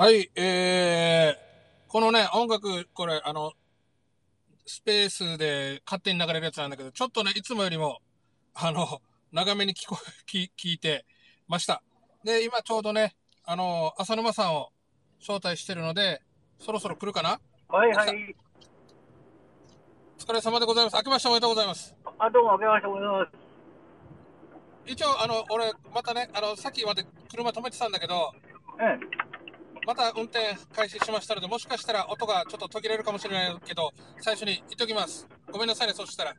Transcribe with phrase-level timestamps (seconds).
[0.00, 3.52] はい、えー、このね、音楽、これ、あの、
[4.64, 7.98] スペースで勝手に流れるやつなんだけど、ちょっとね、いつもよりも、
[8.54, 11.04] あの、長めに聞こえ、聞聞いて
[11.48, 11.82] ました。
[12.24, 14.70] で、今ちょうどね、あの、浅沼さんを
[15.20, 16.22] 招待してるので、
[16.60, 17.38] そろそろ来るかな？
[17.68, 18.34] はいはい。
[20.18, 20.96] お疲れ様でございます。
[20.96, 21.94] 明けましておめでとうございます。
[22.18, 23.38] あ、どうも、あけましておめでとうございま
[24.86, 24.92] す。
[24.92, 28.32] 一応、あの、俺、またね、あの、さっきまで車止めてたんだけど、
[28.78, 29.29] うん。
[29.90, 33.90] また運転開始しましたので、もしかしたら音がちょっと途切れるかもしれないけど、
[34.20, 35.26] 最初に言っときます。
[35.50, 36.34] ごめんなさいね、そしたら。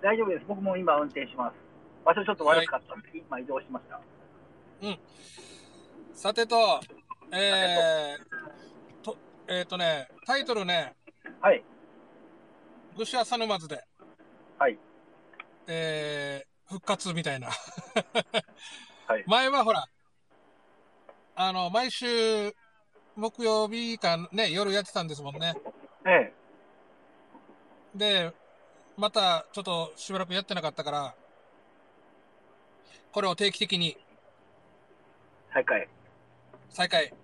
[0.00, 0.46] 大丈夫です。
[0.48, 1.54] 僕も今運転します。
[2.06, 4.00] 場所ちょっと悪かったんで、今移動しました。
[6.14, 6.80] さてと、
[7.32, 10.94] えー、と、えっ、とね、タイトルね、
[11.42, 11.62] はい。
[12.96, 13.84] 愚者浅沼津で、
[14.58, 14.78] はい。
[15.66, 17.48] えー、復活みたいな。
[19.06, 19.84] はい 前はほら、
[21.40, 22.52] あの、毎週
[23.14, 25.54] 木曜日かね、夜やってたんですもんね。
[26.04, 26.32] ええ。
[27.94, 28.32] で、
[28.96, 31.14] またちょっとしばらくやってなかったから、
[33.12, 33.96] これを定期的に
[35.54, 35.88] 再開。
[36.70, 37.14] 再開。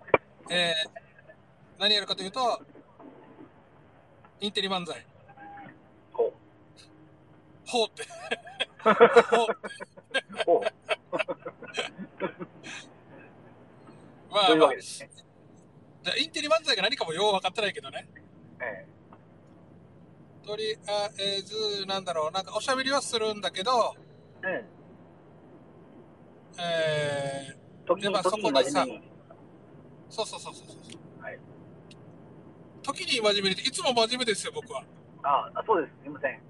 [0.48, 2.62] えー、何やるかというと、
[4.38, 5.04] インテリ漫才。
[6.12, 6.32] ほう。
[7.66, 8.04] ほうって。
[9.34, 9.46] ほう。
[10.46, 10.84] ほう。
[14.34, 15.08] まあ、というまあわけですね。
[16.02, 18.08] じゃあインテリ漫才が何かもよう分かってないけどね。
[18.60, 18.84] え
[20.44, 23.94] とりあえず、なんだろう、なんかおしゃべりはするんだけど、
[24.44, 24.66] え。
[26.58, 27.56] えええ。
[27.86, 28.84] 時に、そこでさ
[30.10, 30.78] そうそうそうそうそう。
[31.22, 31.38] はい。
[32.82, 34.84] 時に真面目に、いつも真面目ですよ、僕は。
[35.22, 35.94] ああ、そうです。
[36.02, 36.42] すみません。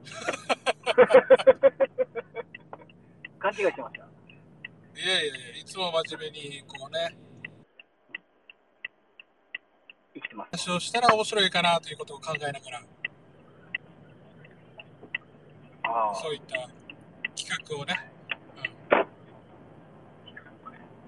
[3.40, 4.09] 勘違いしました。
[5.02, 7.16] いやいやいや、いつも真面目に、こうね、
[10.12, 10.68] 生きてます。
[10.68, 12.82] 話をしたら面白いかなということを考えながら、
[15.84, 16.14] ああ。
[16.16, 16.68] そういった
[17.34, 18.12] 企画をね、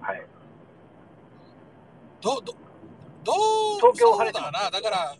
[0.01, 0.25] はい。
[2.19, 2.55] ど、ど、
[3.23, 5.15] どう、東京晴れてだな、だから、あ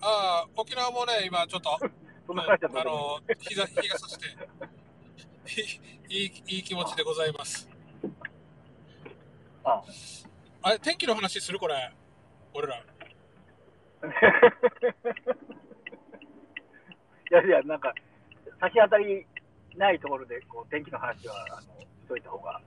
[0.00, 1.78] あ、沖縄もね、今ちょっと あ
[2.84, 4.24] の、日が、日がさして、
[6.08, 7.68] いい、いい気持ちでございます。
[9.64, 9.82] あ
[10.62, 11.92] あれ、天気の話するこれ。
[12.54, 12.76] 俺ら。
[17.30, 17.92] いやいや、なんか、
[18.60, 19.26] 差し当たり
[19.76, 22.60] ないところで、こう、天気の話は、あの、しといた方が。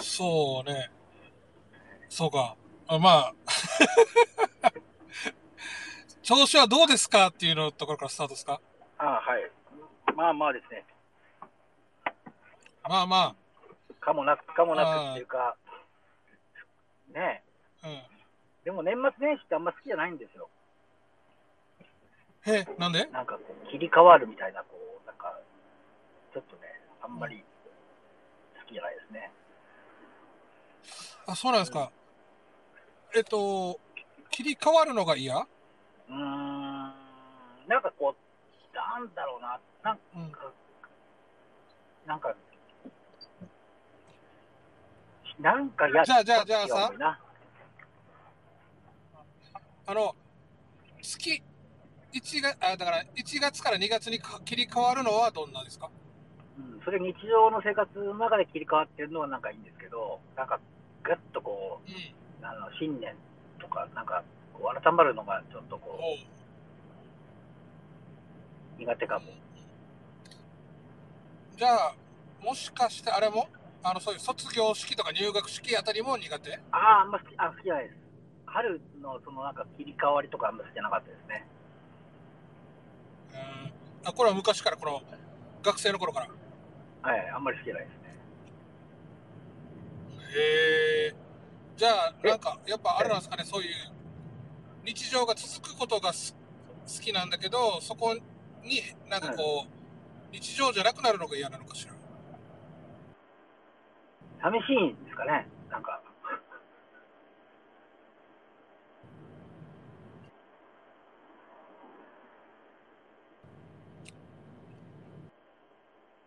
[0.00, 0.90] そうね。
[2.08, 2.56] そうか。
[2.86, 3.34] あまあ。
[6.22, 8.60] 調子はどうですかっていうのところからスタートですか？
[8.98, 9.50] ああ、はい。
[10.14, 10.84] まあまあですね。
[12.88, 13.34] まあま
[14.00, 15.56] かもなく、かもなくっていうか、
[17.12, 17.42] ね
[17.82, 17.88] あ。
[17.88, 17.94] うん。
[17.94, 18.04] え。
[18.64, 20.48] でも年末年始ってあんま好きじゃないんですよ。
[22.46, 23.06] え、なんで？
[23.06, 25.38] なんかこう、切り替わるみたいな、こう、なんか、
[26.32, 26.62] ちょっとね、
[27.02, 27.42] あんまり
[28.60, 29.30] 好きじゃないですね。
[31.26, 31.90] あ、そうなんですか。
[33.16, 33.80] えっと、
[34.30, 35.38] 切り替わるのが嫌？
[35.38, 36.18] うーん、
[37.66, 38.23] なんかこう、
[38.94, 40.30] なんだろうな、なんうん。
[40.30, 40.52] か、
[42.06, 42.32] なんか、
[45.40, 46.92] なんかやじゃあじゃあじゃあさ。
[49.86, 50.14] あの、
[51.02, 51.42] 月、
[52.12, 55.90] 1月、あ、だから1月から2月にか切り替わるのはどんなですか？
[56.56, 60.60] うん、それ日常の生活の中で切り替わってるのはなんかいいんですけど、なんか、
[61.02, 61.92] ぐっとこうん。
[61.92, 63.16] う、あの新年
[63.58, 66.43] とか、なんか、こう改まるのがちょっとこう、
[68.78, 69.26] 苦手かも。
[71.56, 71.94] じゃあ、
[72.42, 73.48] もしかしてあれも？
[73.82, 76.58] あの、そういう卒業式とか入学式あたりも苦手？
[76.72, 77.96] ああ、あんま好きあ好きじゃないです。
[78.46, 81.46] 春のそのなんか切り替わりとかあんま好きじゃなかったですね。
[83.32, 84.08] うん。
[84.08, 85.02] あ、これは昔から、この、
[85.62, 86.28] 学生の頃から？
[87.10, 88.04] はい、あんまり好きじゃないですね。
[90.36, 91.14] へえ。
[91.76, 93.70] じゃあ、えなんか、やっぱあれなんですかね、そういう、
[94.84, 96.34] 日常が続くことがす
[96.86, 98.16] 好きなんだけど、そこ
[98.64, 99.68] になんかこう、
[100.32, 101.92] 日常じゃなくなるのが嫌なのかしら。
[104.42, 106.00] 寂しいんですかね、なんか。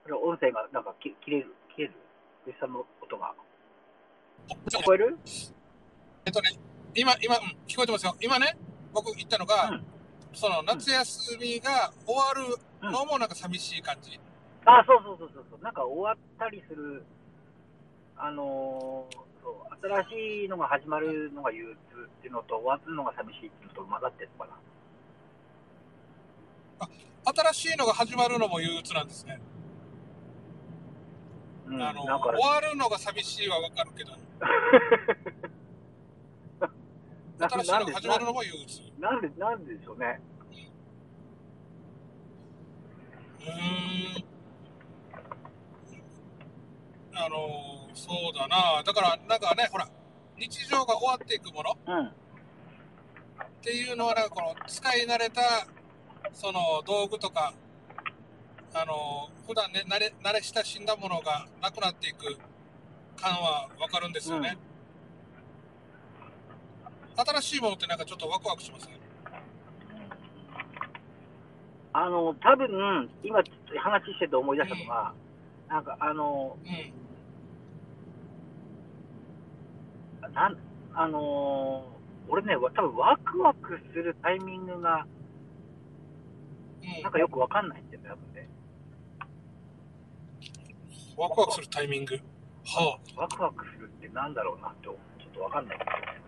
[0.04, 1.94] これ音声がなんかき切れる、切れる、
[2.45, 3.34] 吉さんの音が。
[4.69, 5.18] 聞こえる？
[6.25, 6.51] えっとね、
[6.95, 8.16] 今、今、うん、聞こえてますよ。
[8.22, 8.57] 今ね、
[8.94, 9.97] 僕言ったのが、うん
[10.33, 12.33] その夏休みが終わ
[12.81, 14.19] るのもなんか寂しい感じ？
[14.65, 15.63] あ、そうそうそうそうそう。
[15.63, 17.03] なんか終わったりする
[18.18, 21.77] あのーそう、新しいのが始まるのが憂鬱っ
[22.21, 24.57] ていうのと、終わるのが寂しいっていうのと混ざってるのかな。
[27.53, 29.39] 新しいのが始まるのも憂鬱なんですね。
[31.68, 32.09] うん、あの、終
[32.41, 34.18] わるのが寂しいはわかるけど、な
[37.39, 38.81] 新しいのが始まるのも憂鬱。
[39.00, 40.19] なんで、なんででしょうね。
[43.39, 44.25] うーん。
[47.13, 48.81] あの、そうだな。
[48.84, 49.88] だから、なんかね、ほら、
[50.38, 52.07] 日常が終わっていくものうん。
[52.07, 52.12] っ
[53.62, 55.68] ていうのは、なんかこの使い慣れた、
[56.34, 57.54] その道具とか、
[58.74, 62.38] あの、普段ね、慣れ、慣れ親しんだものがなくなっていく
[63.16, 64.57] 感はわかるんですよね。
[67.18, 69.00] 新しいものってなんかちょっとワクワクしますね。
[71.94, 75.14] あの、多分、今話してて思い出したのが、
[75.68, 76.68] なんかあの、う
[80.30, 80.34] ん。
[80.34, 80.58] なん、
[80.94, 81.98] あのー
[82.30, 85.06] 俺ね、わ多分ワクワクするタイミングが、
[86.81, 88.50] うんなんかよくわかんないんだよね、多分ね。
[91.18, 92.16] ワクワクするタイミング？
[92.66, 93.22] はあ。
[93.22, 94.98] ワクワクするってなんだろうなって、ちょっ
[95.34, 96.26] とわかんないんだよね。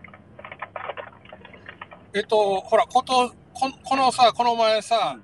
[2.12, 5.18] えっと、ほら、こと、ここのさ、この前さ、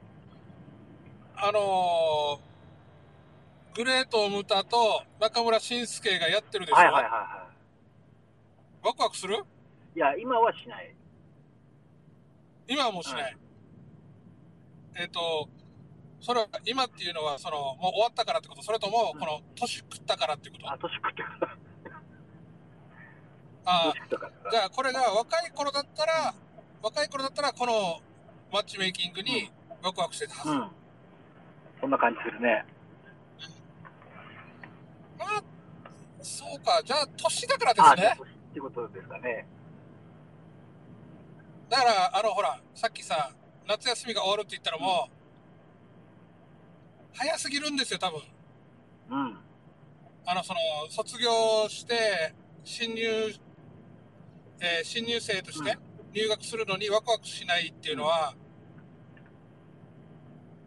[1.36, 2.46] あのー
[3.76, 7.46] グレート・ムタと中村慎介がやってるでしょ、はいはいはいは
[8.82, 9.34] ワクワクする？
[9.34, 9.98] い。
[9.98, 10.94] いや、今はしない。
[12.68, 13.36] 今はもうしない。
[14.94, 15.50] えっと、
[16.22, 18.62] それは今っていうのは、その、もう終わったからってこと？
[18.62, 20.70] それとも、うんこの、年食ったからってこと？
[20.70, 21.56] あ、年食ってから。
[23.66, 24.32] あ年食ったから。
[24.48, 26.34] あ、じゃあこれが若い頃だったら、
[26.86, 28.00] 若い頃だったら、この
[28.52, 29.50] マッチメイキングに
[29.82, 30.50] ワクワクしてたはず。
[30.50, 30.70] うん。
[31.80, 32.64] そんな感じするね。
[35.18, 35.42] まあ、
[36.22, 36.80] そうか。
[36.84, 38.14] じゃあ、年だからであ、すね。
[38.16, 39.48] 年ってことですかね。
[41.68, 43.32] だから、あの、ほら、さっきさ、
[43.66, 45.08] 夏休みが終わるって言ったのも、
[47.14, 48.20] 早すぎるんですよ、多分。
[49.10, 49.38] うん。
[50.24, 50.60] あの、その、
[50.90, 53.02] 卒業して、新入、
[54.60, 55.76] えー新入生として
[56.16, 58.34] 入学するのにワクワクしないっていうのは、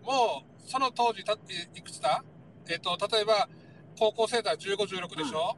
[0.03, 1.37] もう、その当時た、い
[1.73, 2.23] いくつだ？
[2.69, 3.49] えっ、と、例えば、
[3.97, 5.57] 高校生だ15、16でしょ、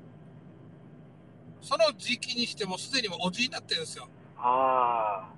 [1.61, 4.07] その時期にしてもすでにもうおじいになってるんですよ。
[4.37, 5.33] ああ。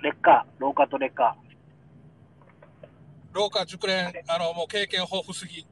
[0.00, 1.36] 劣化、老化と劣化。
[3.32, 5.66] 廊下熟練、あの、もう経験豊富すぎ。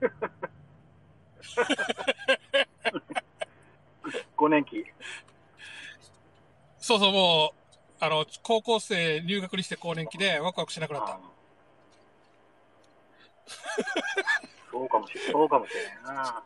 [4.38, 4.84] 5年期。
[6.90, 11.20] そうそう、もう、あの、高校生入学にして高年期でワクワクしなくなった。
[14.72, 15.32] そうかもしれない。
[15.32, 16.30] そうかもしれないな。
[16.40, 16.42] っ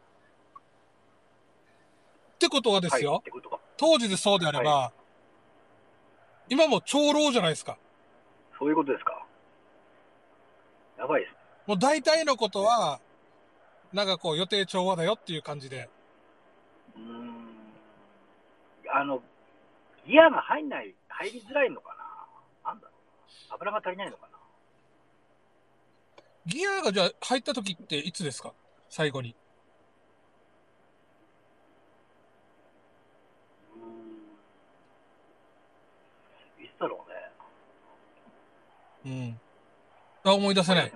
[2.38, 3.22] てことはですよ、はい。
[3.78, 4.92] 当時でそうであれば、
[6.50, 7.78] 今もう長老じゃないですか。
[8.58, 9.24] そういうことですか。
[10.98, 11.38] やばいですね。
[11.68, 13.00] もう大体のことは、
[13.94, 15.88] なんかこう予定調和だよっていう感じで。
[16.96, 17.48] うーん。
[18.92, 19.22] あの、
[20.06, 21.96] ギアが入んない、入りづらいのか
[22.64, 22.72] な？
[22.72, 22.96] なんだろう
[23.48, 23.54] な。
[23.54, 24.38] 油が足りないのかな？
[26.46, 28.52] ギアがじゃあ入った時っていつですか？
[28.90, 29.34] 最後に。
[33.74, 33.82] うー
[36.62, 36.64] ん。
[36.64, 37.04] いつだろ
[39.04, 39.14] うね。
[39.16, 39.40] うん。
[40.22, 40.92] あ、思い出せない。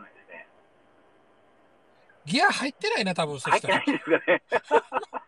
[2.27, 3.81] ギア入ってないな、多分そしてたら。
[3.81, 5.23] 入ってないですかね。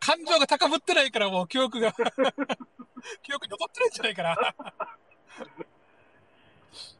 [0.00, 1.92] 感情が高ぶってないからもう記憶が、
[3.22, 4.36] 記憶に残ってないんじゃないかな。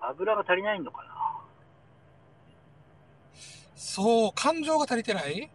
[0.00, 1.10] 油が足りないのかな？
[3.74, 5.50] そう、感情が足りてない？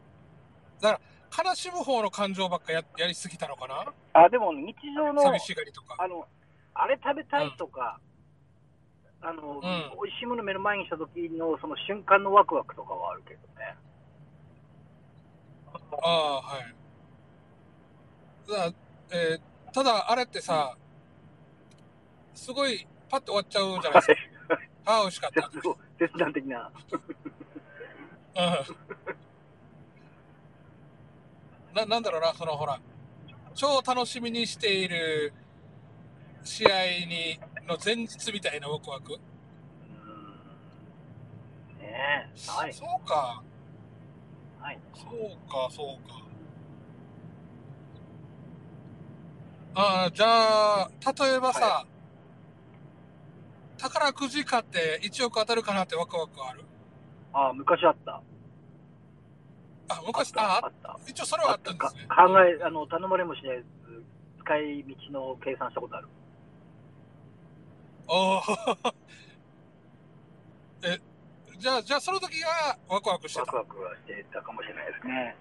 [0.81, 1.01] だか
[1.43, 3.93] ら、悲しむ方の感情ばっかややりすぎたのかな？
[4.13, 5.95] あ、でも日常の、寂しがりとか。
[5.98, 6.27] あの、
[6.74, 8.00] あれ食べたいとか、
[9.21, 13.75] あの、ん美味しいもの目の前にした時のその瞬間のワクワクとかはあるけどね。
[16.01, 16.78] ああ、はい。
[18.50, 18.72] だ
[19.12, 19.41] えー
[19.72, 20.75] ただ、あれってさ、
[22.34, 24.60] すごい、パッと終わっちゃうじゃないですか。
[24.86, 25.41] ああ、美味しかった。
[25.51, 26.72] 切断切断的な。
[28.36, 28.41] う
[31.74, 31.75] ん。
[31.75, 32.79] な、なんだろうな、そのほら、
[33.53, 35.34] 超楽しみにしている
[36.44, 39.12] 試合に、の前日みたいなワクワク。
[39.12, 39.20] ね
[41.82, 43.44] え、ない、そうか、
[44.60, 44.79] ない。
[44.96, 46.28] そうか、そうか。
[49.75, 50.89] ああ、じゃあ、
[51.23, 51.85] 例えばさ、は
[53.77, 56.63] 宝くじ買って1億当たるかなってワクワクある？
[57.33, 58.21] あ、昔あった。
[59.91, 60.99] あ、昔、ああった。
[61.07, 62.05] 一応それはあったんですね。
[62.07, 63.63] か考え、あの、頼まれもしない
[64.41, 64.95] 使い道
[65.31, 66.07] の計算したことある。
[68.07, 68.93] おー
[70.95, 70.99] え、
[71.57, 73.55] じゃあ、じゃあその時はワクワクしてた？
[73.55, 73.79] ワク。
[73.79, 75.35] ワクはしてたかもしれないですね。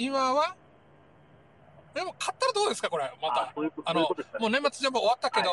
[0.00, 0.56] 今は？
[1.92, 3.52] でも買ったらどうですか、これ、まあた。
[3.54, 4.08] そういうことあのも
[4.46, 5.50] う年末ジャンボ終わったけど、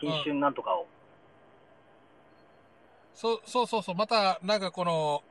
[0.00, 0.86] 新春なんとかを。
[3.14, 5.24] そうそうそうそう、またなんかこの、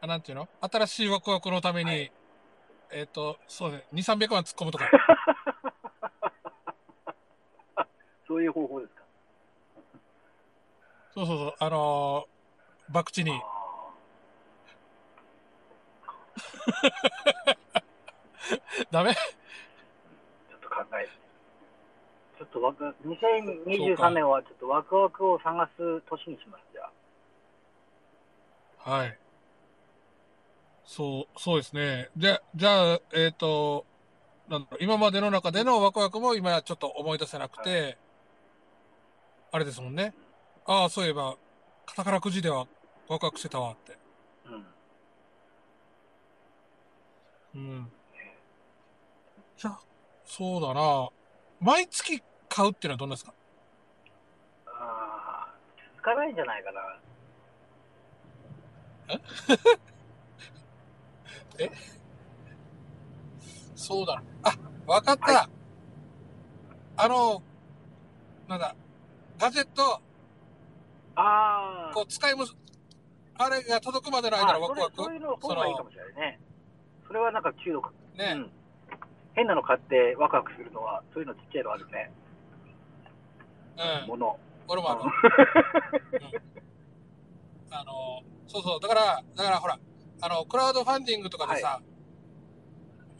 [0.00, 0.48] あなんていうの？
[0.62, 2.10] 新しいワクワクのために、はい。
[2.90, 4.88] えっ、と、そうね、2、300万突っ込むとか。
[8.26, 9.02] そういう方法ですか？
[11.12, 13.32] そうそうそう、あのー、博打に。
[13.32, 13.42] あ
[18.90, 19.10] ダメ？
[19.10, 21.10] ーちょっと考えて。
[22.38, 26.88] ちょっとワク、2023年はちょっとワクワクを探す年にします、じゃ
[28.84, 28.90] あ。
[28.90, 29.18] はい。
[30.84, 32.10] そう、そうですね。
[32.16, 33.84] じゃ、じゃあ、えっ、と、
[34.48, 37.98] なんだろう、今までの中でのワクワクも今ちょっと思い出せなくて、
[39.50, 40.14] あれですもんね。
[40.64, 41.36] ああ、そういえば、
[41.96, 42.68] 宝くじでは
[43.08, 43.97] ワクワクしてたわって。
[47.58, 47.64] うん。
[47.70, 47.92] うん。
[49.56, 49.80] じゃあ、
[50.24, 51.08] そうだな。
[51.60, 53.34] 毎月買うっていうのはどんなですか？
[54.66, 54.70] あ
[55.48, 55.54] あ、
[55.94, 56.80] 続かないんじゃないかな。
[63.74, 64.22] そうだ。
[64.42, 64.52] あ、
[64.86, 65.32] わかった。
[65.32, 65.48] は
[66.96, 67.42] あの、
[68.48, 68.74] なんだ、
[69.38, 70.00] ガジェット、
[71.14, 71.94] ああ。
[71.94, 72.44] こう使いむ、
[73.36, 74.92] あれが届くまでの間のワクワク。
[75.00, 76.40] あそういうの方がいいかもしれないね。
[77.08, 77.90] それはなんか中毒。
[78.16, 78.50] ね、うん。
[79.34, 82.12] 変なの買ってワクワクするのは、そういうのちっちゃいのあるね。
[84.02, 84.08] うん。
[84.08, 84.38] もの。
[84.68, 85.00] 俺もある。
[87.70, 89.78] あの、そうそう、だから、だからほら、
[90.20, 91.80] あの、クラウドファンディングとかでさ、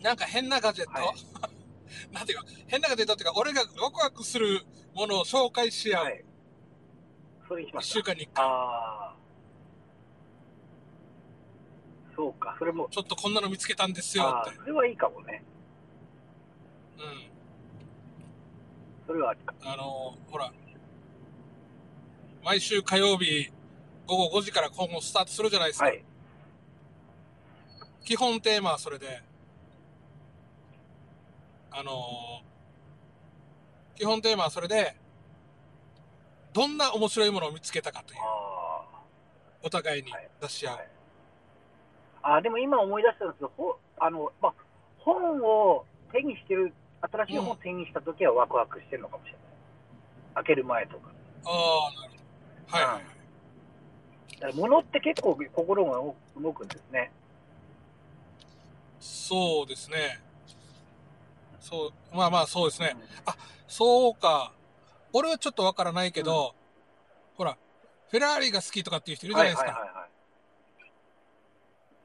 [0.02, 1.16] なんか変なガジェット、はい
[2.12, 4.62] なんていうか、変なガジェットっていうか、俺がワクワクする
[4.95, 6.04] ものを紹介し合う。
[6.04, 6.25] はい。
[7.49, 7.95] それにしま一した。
[7.95, 8.47] 週間に一回。
[12.19, 14.51] そうか、それも、ちょっとこんなの見つけたんですよって。
[14.51, 15.45] ああ、それはいいかもね。
[16.99, 17.31] うん。
[19.07, 19.55] それはありか。
[19.63, 20.53] あの、ほら、
[22.43, 23.53] 毎週火曜日
[24.09, 25.85] 午後5時から今後スタートするじゃないですか。
[25.85, 26.05] はい。
[28.05, 29.23] 基本テーマはそれで、
[31.71, 31.93] あの
[33.95, 34.97] 基本テーマはそれで、
[36.53, 39.05] どんな面白いものを見つけたかという、あ
[39.63, 40.77] お互いにはい出し合う。
[40.79, 40.98] はいあ。
[42.23, 44.55] あ、でも今思い出したんですけど、ほあの、まあ、
[44.99, 49.41] 本を手にしてる、新しい本を手にした時はワクワクしてるのかもしれない。
[50.37, 51.11] 開ける前とか。
[51.45, 52.77] ああ、なるほど。
[52.77, 53.05] はいはいはい。
[54.41, 57.11] だから物って結構心が動くんですね。
[59.01, 60.21] そうですね。
[61.61, 62.97] そう、まあまあそうですね。
[63.67, 64.53] そうか。
[65.13, 66.55] 俺はちょっとわからないけど、
[67.37, 67.57] ほら、
[68.11, 69.88] フェラーリが好きとかっていう人いるじゃないですか。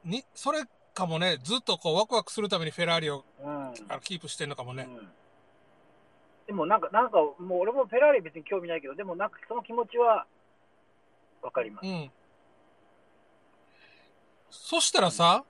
[0.04, 4.86] に、それかもね、ずっとこうワクワクするためにフェラーリをうんあのキープしてんのかもね。
[4.88, 5.08] うん
[6.46, 10.26] でもなんか、なんか、もう俺もフェラーリ別に興味ないけど、でもなんかその気持ちは
[11.40, 11.86] わかります。
[11.86, 12.12] うん。
[14.50, 15.42] そしたらさ、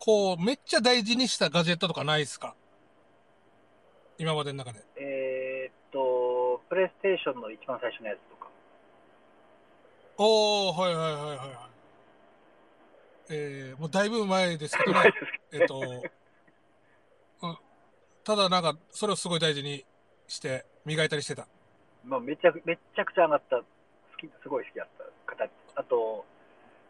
[0.00, 2.56] こう、めっちゃ大事にしたガジェットとかないですか？
[4.18, 4.84] 今までの中で。
[4.96, 8.50] えーっと、プレイステーションの一番最初のやつとか。
[10.18, 11.73] おー、はいはいはいはいはい。
[13.30, 15.12] えー、もうだいぶ前ですけどね。
[15.52, 17.58] えっと、うん、
[18.22, 19.84] ただなんか、それをすごい大事に
[20.28, 21.42] して、磨いたりしてた。
[21.42, 21.48] ど、
[22.04, 23.64] まあ、めちゃくめっちゃくちゃ上がった、好
[24.18, 25.50] き、すごい好きだった形。
[25.76, 26.24] あと、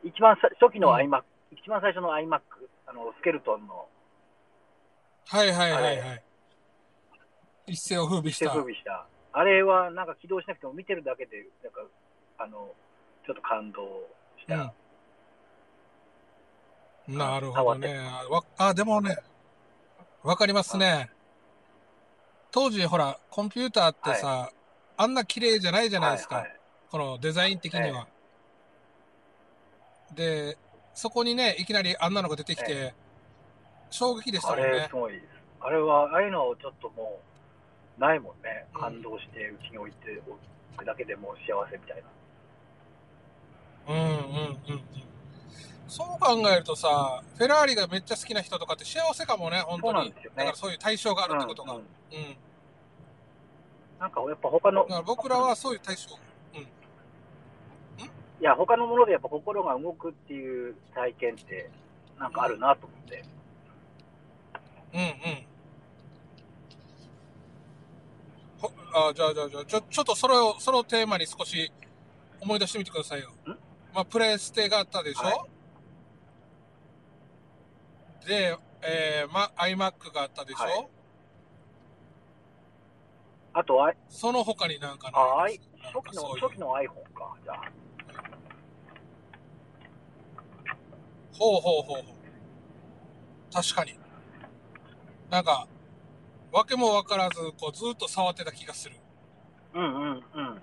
[0.03, 1.23] 一番さ初期のうん iMac、
[1.53, 2.41] 一番最初の iMac、
[2.87, 3.89] あの、スケルトンの
[5.27, 6.23] はいはいはいあはい。
[7.67, 8.53] 一世を風靡し手た。
[8.53, 9.07] 風靡した。
[9.33, 11.81] あれはなんか起動しなくても見てるだけで、なんか、
[12.39, 12.71] あの、
[13.27, 13.83] ちょっと感動
[14.39, 14.55] した。
[14.55, 14.71] うん。
[17.09, 17.99] なるほどね。
[18.31, 19.17] わあ、でもね、
[20.23, 21.11] わかりますね。
[22.51, 24.51] 当時、ほら、コンピューターってさ、
[24.97, 26.37] あんな綺麗じゃないじゃないですか。
[26.37, 26.55] はいはい
[26.95, 28.07] このデザイン的には。
[30.15, 30.57] で、
[30.95, 32.95] そこにね、いきなりあんなのが出てきて、
[33.91, 34.95] 衝撃でしたあれもんねす。
[34.95, 35.25] ごいです。
[35.61, 37.21] あれは、ああいうのをちょっとも
[37.99, 38.67] う、ないもんね。
[38.75, 42.03] うん感動してうちに置いておくだけでもう幸せみたい
[43.89, 43.93] な。
[43.93, 44.19] うんうんうん
[44.69, 44.83] うん。
[45.87, 49.93] そう考えるとさ、フェラーリがめっちゃ好きな人とかって幸せかもね、本当に。
[49.93, 51.75] そうなんですよねだからそういう対象があるってことが。
[51.75, 51.83] うんん。
[51.83, 52.37] ううん
[54.01, 56.19] なんかやっぱ他のだ、から僕らはそういう対象。
[58.41, 61.71] いや、他のものでやっぱ心が動くっていう体験って、
[62.19, 63.25] なんかあるなと思って。
[64.93, 65.47] うんうん。
[68.61, 71.73] ほあじゃあじゃあじゃあちょ、ちょっとそれを、そのテーマに少し
[72.41, 73.31] 思い出してみてくださいよ。
[73.95, 75.47] まあ、プレステがあったでしょ、は
[78.27, 80.89] で、えー、ま、iMac があったでしょ、はい
[83.57, 87.37] あと、あいその他になんかないですなん初期の、ういう初期の iPhone か。
[87.45, 87.71] じゃあ、
[91.39, 92.15] ほうほうほうほう。
[93.53, 93.97] 確かに。
[95.31, 95.69] なんか、
[96.51, 98.97] わけもわからず、こう、ずっと触ってた気がする。
[99.75, 100.63] うんうんうん。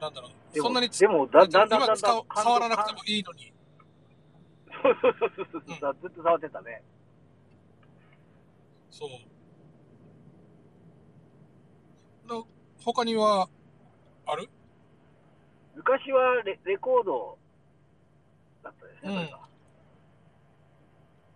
[0.00, 0.58] なんだろう。
[0.58, 3.51] そんなにつでもだ、だんだんだんだん触らなくてもいいのに。
[4.82, 6.82] そうそうそうそうそう、ずっと触ってたね。
[8.90, 9.10] そう。
[12.28, 12.46] の
[12.84, 13.48] 他には、
[14.26, 14.48] ある
[15.74, 17.38] 昔はレレコード
[18.62, 19.38] だったですね、うんそれが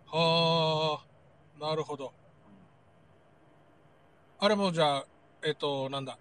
[0.09, 1.01] は
[1.59, 2.13] あ、なるほど。
[4.39, 5.05] あれもじゃあ、
[5.43, 6.17] えっ、と、なんだ。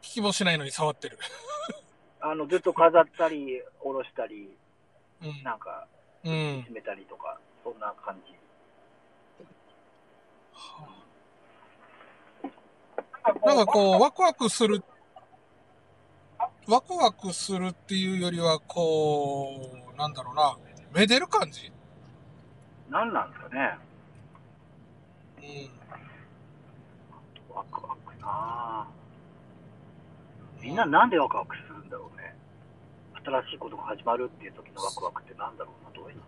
[0.00, 1.18] 聞きもしないのに触ってる。
[2.20, 4.56] あのずっと飾ったり、下ろしたり、
[5.22, 5.42] うん。
[5.42, 5.86] なんか、
[6.24, 8.34] 締めたりとか、そんな感じ。
[13.44, 14.82] なんかこう、ワクワクする、
[16.66, 19.60] ワクワクするっていうよりは、こ
[19.94, 20.56] う、なんだろうな、
[20.92, 21.72] めでる感じ？
[22.88, 23.78] なんなんですかね、
[25.38, 25.40] う
[27.52, 27.54] ん。
[27.54, 30.62] ワクワクなぁ。
[30.62, 31.69] みんななんでワクワクする？
[33.24, 36.22] 新しいことが始まるっていう時のワクワクってなんだろうな、どういうの？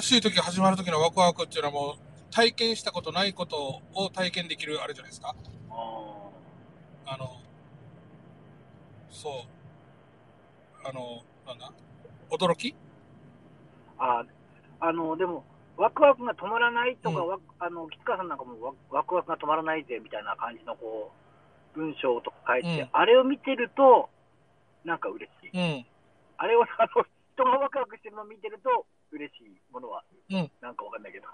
[0.00, 1.94] 新しい時始まる時のワクワクっていうのはもう、
[2.30, 5.34] 体験したことないことを体験できるあれじゃないですか？
[5.70, 5.74] あ
[7.06, 7.40] あの、
[9.10, 9.32] そう。
[10.86, 11.72] あの、なんだ？
[12.30, 12.74] 驚き？
[13.98, 14.24] あ
[14.80, 15.44] あの、でも、
[15.76, 17.28] ワクワクが止まらないとか、うん。
[17.28, 21.29] わあの、吉川さんなんかもワワクワクが止まらないぜみたいな感じのこう、
[21.74, 24.10] 文章とか書いて、うんあれを見てると、
[24.84, 25.50] なんか嬉しい。
[25.52, 25.86] うん。
[26.38, 27.04] あれを、あの、
[27.34, 31.28] 人がワクワクしてるのを見てると、嬉しいものは、うんなんかわかんないけど。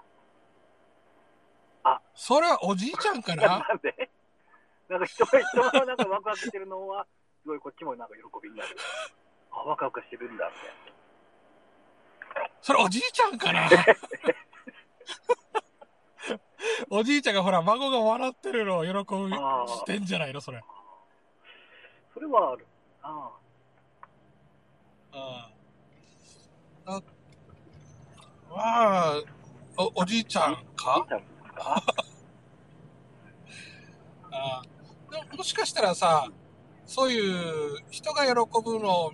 [2.13, 4.09] それはおじいちゃんかななんで？
[4.89, 7.05] なんか人が、人がなんかワクワクしてるのは、
[7.43, 8.75] すごいこっちもなんか喜びになる。
[9.51, 10.51] あ、ワクワクしてるんだ、み
[12.35, 12.49] たいな。
[12.61, 13.69] それおじいちゃんかな
[16.89, 20.63] おじいちゃんがほら、孫が笑ってるのを喜ぶしてんじゃないのそれ。
[22.13, 22.67] それはある。
[23.01, 23.31] あ
[25.13, 26.93] うん。
[26.93, 27.01] あ
[28.49, 29.21] まあ、
[29.77, 30.51] お、おじいちゃあ。
[30.51, 31.05] んか？
[34.31, 35.11] あー。
[35.11, 36.27] でももしかしたらさ、
[36.85, 39.11] そういう人が喜ぶの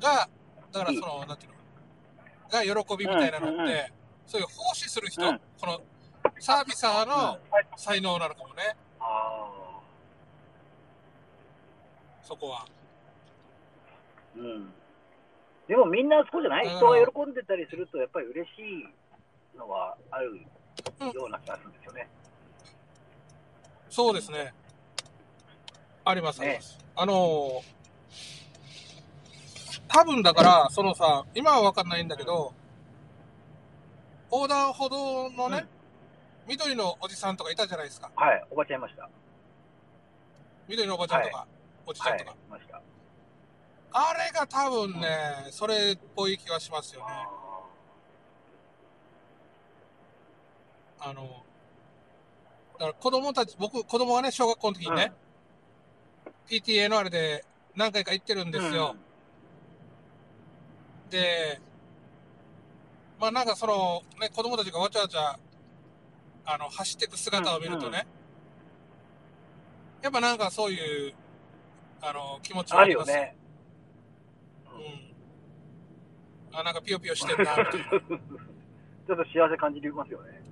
[0.00, 0.28] が、
[0.72, 3.92] だからその、なんていうの、が喜びみたいなのって、
[4.26, 5.40] そういう奉仕する人、うん。
[5.60, 5.80] この
[6.42, 7.38] サービサーの
[7.76, 9.48] 才能なのかもね、あ
[12.24, 12.62] そこは。
[12.62, 12.66] あ。
[14.36, 14.72] うん。
[15.68, 16.64] でもみんなそうじゃない？
[16.64, 20.36] だ人が喜んでたりすると、やっぱり嬉しいのはある
[21.14, 22.08] ような気がするんですよね。
[23.88, 24.52] そうですね。
[26.04, 26.76] あります、あります。
[26.96, 27.72] あのー
[29.86, 32.52] 多分だから、そのさ、今はわかんないんだけど、
[34.32, 35.66] 横断歩道のね、
[36.46, 38.10] 緑のおじさんとかいたじゃないですか。
[38.16, 39.08] はい、おばちゃんいました。
[40.68, 41.46] 緑のおばちゃんとか、
[41.86, 42.36] おじちゃはい、いんとか。
[42.50, 42.80] ました。
[43.94, 45.08] あれが多分ね、
[45.50, 47.06] それっぽい気がしますよね。
[50.98, 51.44] ああの、
[52.78, 55.12] だから子供たち、僕、子供がね、小学校の時にね、
[56.48, 58.96] PTA のあれで何回か行ってるんーですよ。。
[61.10, 61.60] で、
[63.20, 65.38] まあなんかその、ね、子供たちがわちゃわちゃ、
[66.44, 68.06] あの、走っていく姿を見るとね、
[70.02, 71.14] やっぱなんかそういう、
[72.00, 73.36] あの、気持ちうんあるりますよね。
[76.52, 76.58] うん。
[76.58, 77.66] あ、なんかピヨピヨしてんな、みたいな。
[77.70, 80.42] ちょっと幸せ感じますよね。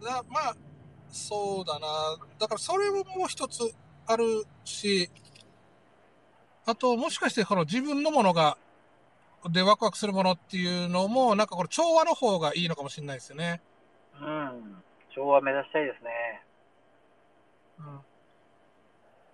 [0.00, 0.04] うん。
[0.04, 0.56] だまあ、
[1.08, 1.86] そうだな。
[2.38, 3.74] だからそれももう一つ
[4.06, 5.10] あるし、
[6.66, 8.56] あと、もしかしてこの自分のものが、
[9.50, 13.60] でワクワクするものっていうのも、なんかこれ調和の方がいいのかもしれないですよね。
[14.20, 14.82] うん。
[15.14, 16.42] 昭和目指したいですね。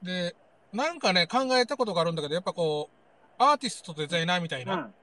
[0.02, 0.06] うん。
[0.06, 0.34] で、
[0.72, 2.90] なんかね、考えたことがあるんだけど、やっぱこ
[3.38, 4.94] う、アーティストとデザイナーみたいうな、ん。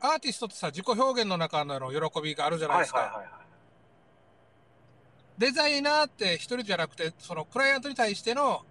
[0.00, 3.00] アーティストってさ、自己表現の中の喜びがあるじゃないですか。
[3.00, 3.38] はいはいはいはい。
[5.38, 8.62] デザイナーって一人じゃなくて、そのクライアントに対しての、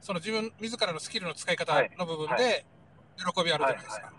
[0.00, 2.64] その自分自らのスキルの使い方の部分はいで、
[3.20, 4.12] 喜びあるじゃはいないですか。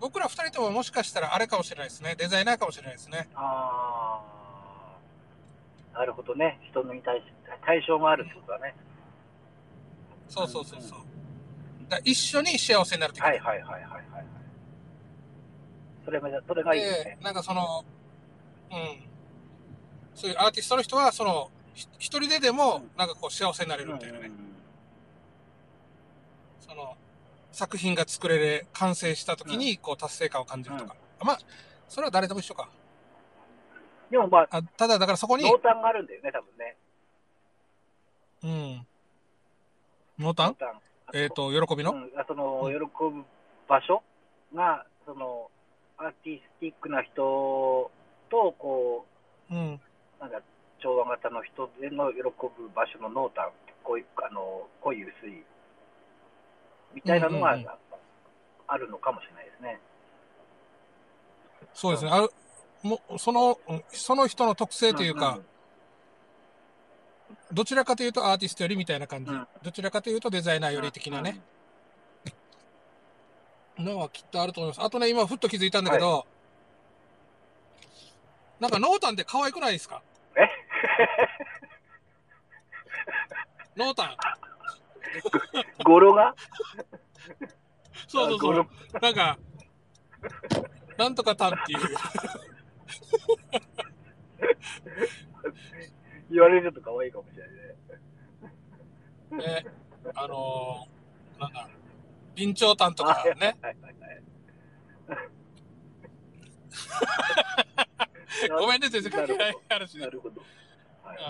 [0.00, 2.14] 僕ら二人とももしかしたらあれかもしれないですね。
[2.16, 3.28] デザイナーかもしれないですね。
[3.34, 4.22] あ
[5.94, 6.58] あ、なるほどね。
[6.70, 7.24] 人に対し
[7.64, 8.74] 対象があるってことだね。
[10.28, 10.98] そうそうそうそう。
[11.88, 14.24] だ一緒に幸せになるときはいはいはいはいはいはい。
[16.04, 17.84] それが、それがいいですねで。、なんかその、
[18.70, 19.04] うん。
[20.14, 24.26] そういうアーティストの人は、その、ひ一人ででも、なんかこう幸せになれるみたいなね。
[24.28, 24.49] うん
[26.60, 26.96] その、
[27.52, 30.94] 作品が作れれ、完成した時に、こう達成感を感じるとか。
[31.22, 31.38] まあ、
[31.88, 32.68] それは誰でも一緒か。
[34.10, 36.76] でもまあ、あただ、だからそこに、濃淡があるんだよね、多分ね。
[38.42, 38.86] うん。
[40.18, 40.54] 濃淡？
[40.54, 40.80] 淡
[41.12, 43.24] えっ、と、喜びの、うん、その、喜ぶ
[43.68, 44.02] 場所
[44.54, 45.50] が、その、
[45.98, 47.90] アーティスティックな人
[48.30, 49.06] と、こ
[49.50, 49.74] うん。
[49.74, 49.80] う、
[50.20, 50.40] なんか、
[50.80, 53.50] 調和型の人での喜ぶ場所の濃淡、
[53.82, 55.44] こういう、あの、濃い薄い、
[56.94, 57.70] みたいなのが、うんうんうん
[58.72, 59.80] あるのかもしれないですね。
[61.74, 62.10] そうですね。
[62.12, 62.30] ある、
[62.84, 65.44] もう、その、うんその人の特性というか、んん
[67.52, 69.32] どちらかというとアーティストよりみたいな感じ。
[69.32, 71.40] うんどちらかというとデザイナーより的なね。。
[73.76, 74.86] のはきっとあると思います。
[74.86, 76.24] あとね、今ふっと気づいたんだけど、
[78.60, 80.00] なんか濃淡って可愛くないですか？
[80.36, 80.48] え？
[83.74, 84.16] 濃淡。
[85.84, 86.34] 語呂が？
[88.06, 88.66] そうそうそう。
[89.00, 89.38] なんか、
[90.96, 91.80] なんとか単っていう。
[96.30, 97.48] 言われると可愛いかもしれな
[99.44, 99.62] いね。
[99.64, 99.66] ね、
[100.14, 101.68] あのー、なんだ、
[102.36, 103.58] 備長炭とかね。
[108.58, 110.04] ごめんね、全然関係ない話で。
[110.04, 110.40] なるほど。
[111.02, 111.22] はいうん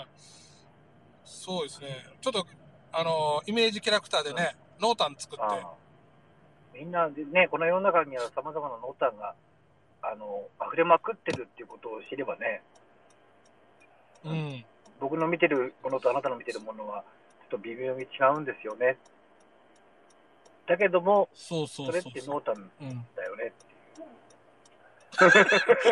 [1.50, 1.88] そうですね。
[2.20, 2.46] ちょっと、
[2.92, 5.44] あのーイメージキャラクターでね、濃淡作って、
[6.78, 9.34] みんなでね、この世の中にはさまざまな濃淡が
[10.02, 12.62] あの溢れまくってるっていうことを知ればね、
[14.24, 14.64] うん。
[15.00, 17.04] 僕の見てるものとあなたの見てるものは、
[17.50, 18.98] ちょっと微妙に違うんですよね。
[20.66, 22.42] だけども、そうそそうれっそうそう。
[22.42, 23.06] て濃淡うん。
[23.16, 23.52] だよね。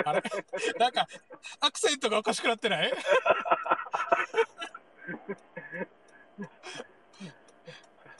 [0.04, 0.22] あれ？
[0.78, 1.06] なんか、
[1.60, 2.92] アクセントがおかしくなってない？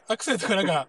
[0.09, 0.88] アクセントがなんか、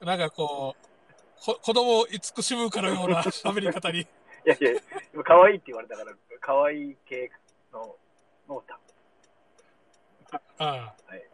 [0.00, 4.00] なんかこう、こ子供を慈しむかのような 喋り方に。
[4.00, 4.06] い
[4.44, 4.80] やいや、
[5.12, 7.30] 今可愛いって言われたから、可愛い系
[7.72, 7.96] の
[8.48, 8.78] 濃淡。
[10.30, 10.66] ああ。
[10.66, 11.28] はい。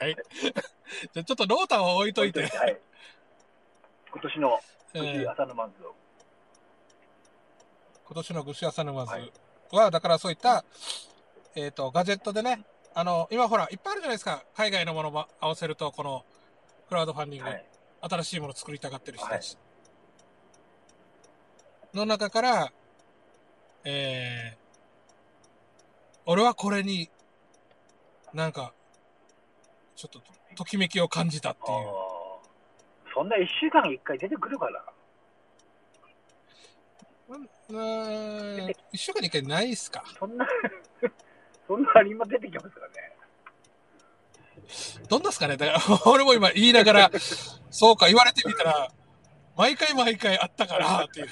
[0.00, 0.16] はい。
[1.12, 2.46] じゃあちょっと濃淡を置いといて。
[2.46, 2.80] はい。
[4.10, 4.60] 今年の
[4.94, 5.94] え年ー朝のマンズを。
[8.06, 9.32] 今年のグシアサヌマズはい
[9.72, 10.64] は、だからそういった、
[11.56, 12.64] えっ、と、ガジェットでね、
[12.96, 14.44] あの、今ほら、いっぱいあるじゃないですか。
[14.56, 16.24] 海外のものも合わせると、この、
[16.88, 17.66] クラウドファンディング、はい。
[18.02, 19.58] 新しいものを作りたがってる人たち。
[21.92, 22.72] の中から、
[23.84, 24.56] えー、
[26.26, 27.10] 俺はこれに、
[28.32, 28.72] なんか、
[29.96, 30.20] ちょっと、
[30.56, 31.88] ときめきを感じたっていう。
[33.12, 34.80] そんな一週間に一回出てくるかな。
[37.70, 40.04] うーん、一週間に一回ないっすか。
[40.18, 40.46] そんな、
[41.66, 43.12] そんな今出てきますかね。
[45.08, 45.56] どんなっすかね？
[45.56, 47.10] だから、 俺も今言いながら、
[47.70, 48.90] そうか、言われてみたら、
[49.56, 51.28] 毎回毎回あったから、っていう。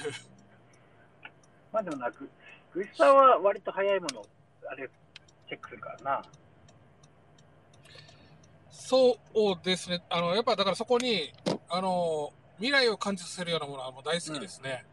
[1.71, 2.29] まあでもなく、
[2.73, 4.25] グシさんは割と早いもの、
[4.69, 4.87] あれ、
[5.47, 6.23] チェックするからな。
[8.71, 10.03] そうですね。
[10.09, 11.33] あの、やっぱだからそこに、
[11.69, 14.85] あの、未来を感じさせるようなものはもう大好きですね。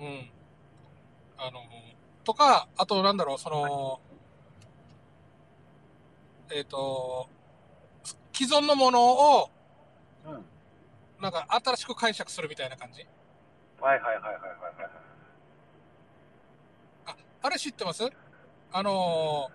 [0.00, 0.06] うん。
[0.06, 0.30] うん。
[1.36, 1.60] あの、
[2.28, 4.00] とか、あとなんだろう、その、
[6.54, 7.26] えっ、と、
[8.34, 9.50] 既存のものを、
[10.26, 10.44] うん。
[11.22, 13.06] なんか新しく解釈するみたいな感じ？
[13.80, 14.88] はいはいはいはいはいは
[17.08, 17.14] い。
[17.40, 18.04] あれ知ってます？
[18.72, 19.50] あの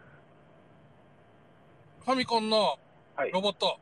[2.04, 2.80] ファミコンの
[3.16, 3.80] はいロボット。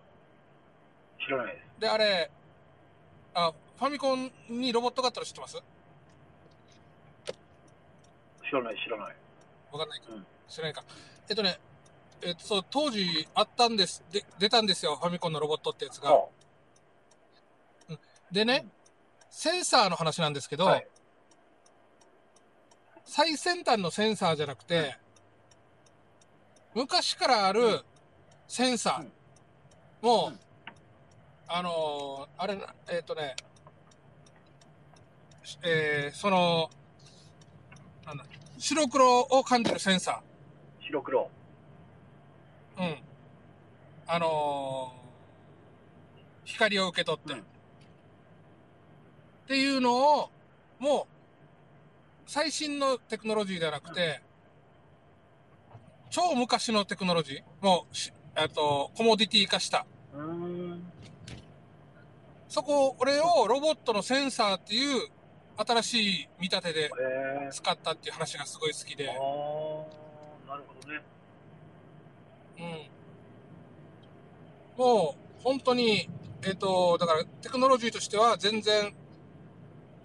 [1.25, 1.80] 知らないです。
[1.80, 2.30] で、あれ、
[3.36, 5.63] あ、ファミコンにロボットがあったの知ってます？
[8.52, 9.16] 知らない知らない。
[9.72, 10.26] わかんないか、うん。
[10.50, 10.84] 知らないか。
[11.30, 11.58] えっとね、
[12.22, 14.04] えっと、そう、当時あったんです。
[14.12, 16.14] で、出たんですよ、ファミコンのロボットってやつが。
[16.14, 16.28] は
[18.30, 18.66] でね、
[19.30, 20.88] センサーの話なんですけど、はい。
[23.06, 24.98] 最先端のセンサーじゃなくて、
[26.76, 27.86] 昔からある
[28.48, 30.40] センサーも、うん。
[31.48, 33.36] あのーあれな、えっ、とね、
[35.44, 36.70] しえーその、
[38.06, 38.26] なんだ、
[38.62, 40.21] 白黒を感じるセンサ
[40.80, 41.30] 白黒。
[42.78, 42.84] ー。
[42.84, 42.97] うん。
[44.06, 45.02] あのー
[46.43, 47.34] 光を受け取って。
[47.34, 47.43] うんっ
[49.47, 50.30] ていうのを、
[50.80, 51.06] もう、
[52.26, 54.21] 最新のテクノロジーではなくて、
[56.10, 59.86] 超昔のテクノロジー、もうし、えっと、コモディティ化した。
[60.13, 60.84] うーん。
[62.47, 65.10] そこ、これをロボットのセンサーっていう
[65.65, 66.91] 新しい見立てで
[67.43, 67.52] えー。
[67.52, 69.88] 使ったっていう話がすごい好きでなるほ
[70.82, 71.02] どね。
[72.60, 72.62] う
[74.80, 74.84] ん。
[74.84, 76.10] もう、本当に、
[76.43, 78.93] えっ、と、だからテクノロジーとしては全然、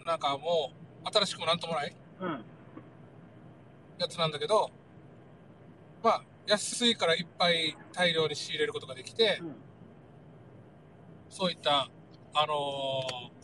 [0.05, 0.73] なんかも
[1.05, 2.45] う、新しくもなんともないうん。
[3.99, 4.71] やつなんだけど、
[6.03, 9.55] まあ、安いからいっぱい大量に仕入れることができて、うん。
[11.29, 11.89] そういった、
[12.35, 13.36] あのー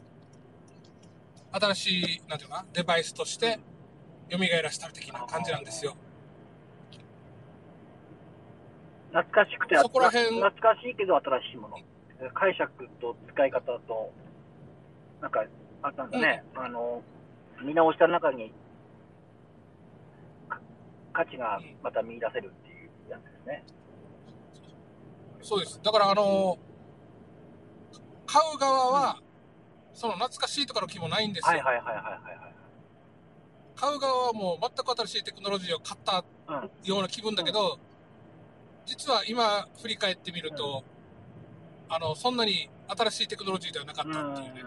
[1.52, 3.58] 新しい、なんていうかな、デバイスとして、
[4.30, 5.94] 蘇らせた的な感じなんですよ。
[9.10, 11.76] 懐かしくて、そこら辺懐かしいけど新しいもの。
[12.34, 14.12] 解釈と使い方と、
[15.20, 15.44] なんか、
[15.82, 16.44] あったんだね。
[16.54, 17.02] あの、
[17.62, 18.52] 見直した中に、
[20.48, 20.60] か
[21.12, 23.64] 価値がまた見出せるっていうやつですね。
[25.42, 25.80] そうです。
[25.82, 26.72] だから、あのー
[28.32, 29.18] 買う側は、
[29.94, 31.50] その懐かしいとかの気もないんですよ。
[31.50, 32.52] はいはいはいはいはい
[33.74, 36.88] 買う側はもう全く新しいテクノロジーを買ったはい。
[36.88, 37.78] ような気分だけど、
[38.86, 40.84] 実は今振り返ってみると、
[41.88, 44.12] あの、そんなに新しいテクノロジーではなかっうん。
[44.12, 44.62] たっていうね。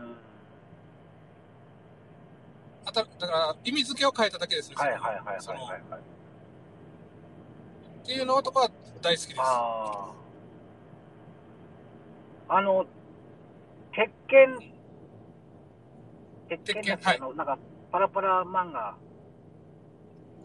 [2.88, 4.76] あただから、意味付けを変えただけですね。
[4.78, 6.02] はいはいはいはいはいはい。
[8.04, 8.70] っていうのとかは
[9.02, 9.40] 大好きです。
[9.42, 10.12] あ
[12.50, 12.56] あ。
[12.58, 12.86] あの、
[13.94, 14.75] 鉄拳、
[16.50, 17.58] 鉄拳だっけはいあの、なんか、
[17.92, 18.98] パラパラ漫画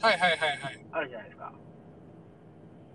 [0.03, 0.87] はいはいはいはい。
[0.93, 1.53] あるじゃないですか。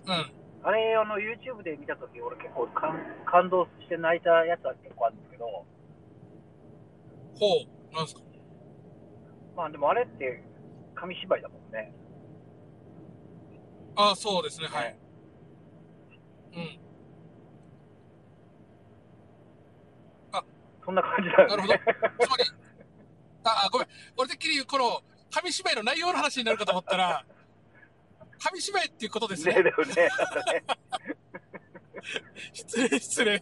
[0.08, 0.32] うん。
[0.64, 5.66] あれ、あの、YouTube で見たとき、俺結構感感動して泣いたやつは結構あるんですけど、ほ
[7.92, 7.94] う。
[7.96, 8.22] なんですか？
[9.56, 10.44] まあでもあれって
[10.96, 11.94] 紙芝居だもんね。
[13.96, 14.68] ああ、そうですね。
[14.68, 14.98] はい。
[16.56, 16.80] うん。
[20.84, 21.56] そんな感じだよね。
[21.56, 21.74] なるほど
[22.28, 22.44] つまり、
[23.46, 23.88] あ、あごめん。
[24.18, 27.26] 俺てっきりこの、紙芝居の内容の話になるかと思ったら、
[28.40, 29.54] 紙芝居っていうことですね。
[29.56, 29.72] ねね。
[32.54, 33.42] 失礼、失礼。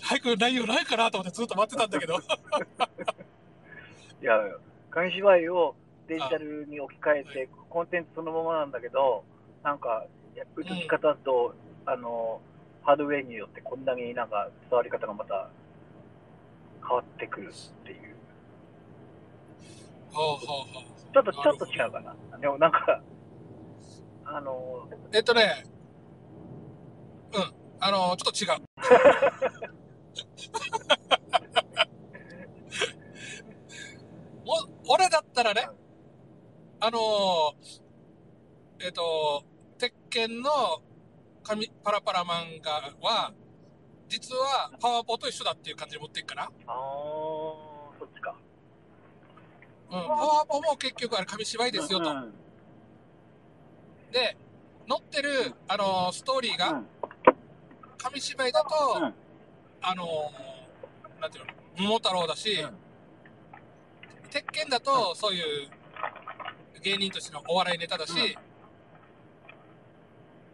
[0.00, 2.14] 早く内容ないかなと思ってずっと待ってたんだけど。
[4.22, 4.38] いや、
[4.90, 5.74] 紙芝居を
[6.08, 9.24] デジタルに置き換えて、コンテンツそのままなんだけど、
[9.62, 11.54] なんか、や映し方と、
[11.86, 12.40] あの、
[12.82, 15.50] ハードウェアによってこんなになんか伝わり方がまた
[16.80, 18.09] 変わってくるっていう。
[20.12, 20.84] ほうほうほう。
[21.12, 22.14] ちょっと、ちょっと違うかな。
[22.38, 23.02] でもなんか、
[24.24, 25.64] あの、えっとね、
[27.32, 27.54] うん。
[27.80, 28.60] あの、ちょっと違う。
[34.46, 35.68] お俺だったらね、
[36.80, 36.98] あの
[38.80, 39.44] えっと、
[39.78, 40.50] 鉄拳の
[41.42, 43.32] 紙パラパラ漫画は、
[44.08, 46.42] 実はパワーポと一緒だっていう感じで持っていくかな。
[46.66, 48.34] あー、そっちか。
[49.90, 50.06] うん。
[50.06, 52.10] パワーポも結局あれ紙芝居ですよと。
[52.10, 52.32] うん。
[54.12, 54.36] で、
[54.88, 56.86] 載ってる、あのストーリーがうん。
[57.98, 59.14] 紙芝居だと、うん。
[59.82, 62.70] あのーなんていうの、桃太郎だし、うん。
[64.30, 65.68] 鉄拳だと、そういう
[66.82, 68.34] 芸人としてのお笑いネタだし、うん。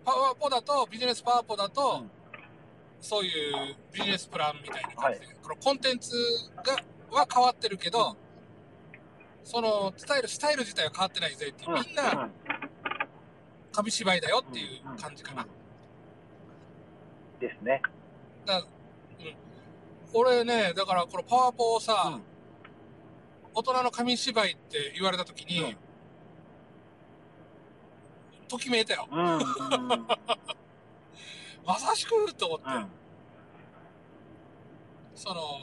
[0.05, 2.11] パワーポだと、ビジネスパワーポだと、うん。
[3.01, 3.29] そうい
[3.73, 6.13] うビジネスプランみたいな感じで、このコンテンツ
[6.65, 6.77] が
[7.17, 8.17] は変わってるけど、
[9.47, 12.29] その伝えるスタイル自体は変わってないぜっていう、うんみんな
[13.71, 15.47] 紙芝居だよっていう感じかな。
[17.39, 17.81] ですね。
[18.45, 18.67] だうん、
[20.13, 22.23] これね、だからこのパワーポをさ、うん
[23.55, 25.77] 大人の紙芝居って言われたときに、うん
[28.49, 29.09] ときめいたよ。
[29.11, 29.37] うん。
[29.37, 29.41] うん。
[31.67, 32.87] まさしくと思って、うん
[35.15, 35.61] その、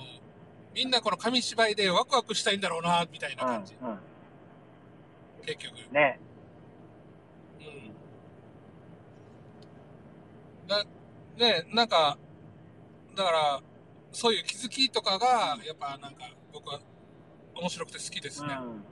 [0.73, 3.97] みんなこの紙芝居でワクワクしたいんだろうな、みたいな感じ、うん
[5.45, 5.93] 結局。
[5.93, 6.19] ね。
[7.59, 7.63] う
[10.65, 10.67] ん。
[10.67, 10.86] だ、
[11.38, 12.17] ね、なんか、
[13.15, 13.62] だから、
[14.12, 16.79] そういう気づきとかが、やっぱなんか、僕は
[17.55, 18.57] 面白くて好きですね。
[18.59, 18.83] うんうん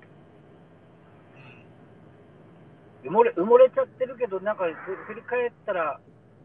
[3.04, 6.00] 埋もれ、埋もれちゃってるけど、なんかふ振り返ったら、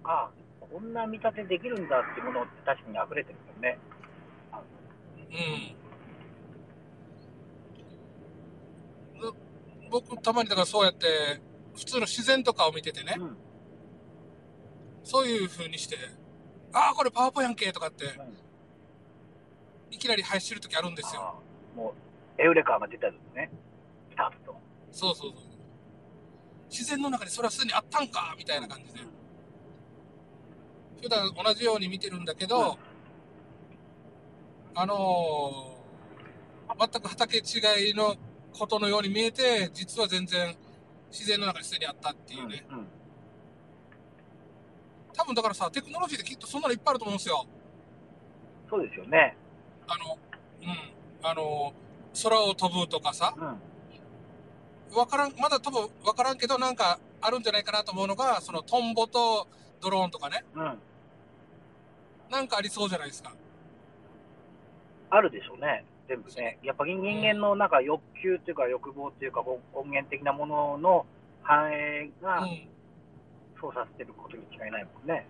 [0.05, 3.79] ああ、こんな見立てできるんだっていうものって確かに溢れてるもんね。
[5.31, 5.77] うん。
[9.91, 11.07] 僕、たまにだからそうやって、
[11.75, 13.37] 普通の自然とかを見ててね、うん。
[15.05, 15.97] そういう風にして、
[16.73, 18.47] ああ、これパワポやんけとかって、うん
[19.91, 21.41] いきなり配信するときあるんですよ。
[21.75, 21.95] も
[22.39, 23.51] う、エウレカが出たんですね。
[24.11, 24.61] スタートと。
[24.91, 25.41] そうそうそう。
[26.71, 29.01] 自然の中にそれはすでにあったんかみたいな感じで。
[31.03, 32.79] 普段同じように見てるんだけど、
[34.79, 35.77] あのー
[36.79, 38.17] 全く畑違いの
[38.53, 40.55] ことのように見えて、実は全然
[41.11, 42.67] 自然の中にすでにあったっていうね。
[42.71, 42.87] うん。
[45.15, 47.47] 多分だからさ、テクノロジーできっとそんなのいっぱいあると思うんですよ。
[48.69, 49.37] そうですよね。
[49.87, 50.19] あの、
[50.62, 54.99] うん、あのー空を飛ぶとかさ、うん。
[54.99, 59.47] わからん、まだ多分わからんけど、なんかあるんじゃないかなと思うのが、そのトンボと
[59.81, 60.79] ドローンとかね、うん。
[62.31, 63.33] なんかありそうじゃないですか。
[65.11, 65.85] あるでしょうね。
[66.09, 66.59] 全部ね。
[66.62, 69.42] やっぱ人間のなんか欲求というか欲望というか
[69.75, 71.07] 根源的なものの
[71.42, 72.69] 反映がうん。
[73.61, 75.27] 操作してることに違いないもんね。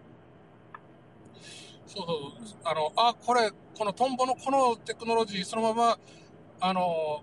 [1.87, 2.59] そうそう。
[2.65, 5.99] あの、あ、これ、このトンボのこのテクノロジー、そのまま、
[6.61, 7.23] あの、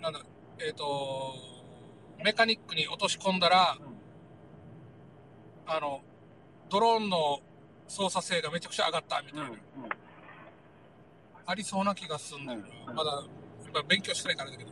[0.00, 0.22] なんだ、
[0.66, 1.34] えっ、と、
[2.24, 3.76] メカニックに落とし込んだら、
[5.66, 6.00] あの、
[6.70, 7.40] ドローンの
[7.88, 9.50] 操作性がめちゃくちゃ上がったみたいな、
[11.46, 12.66] ありそうな気がするんだよな。
[12.90, 13.24] うんまだ、
[13.68, 14.70] 今勉強してないからだけど。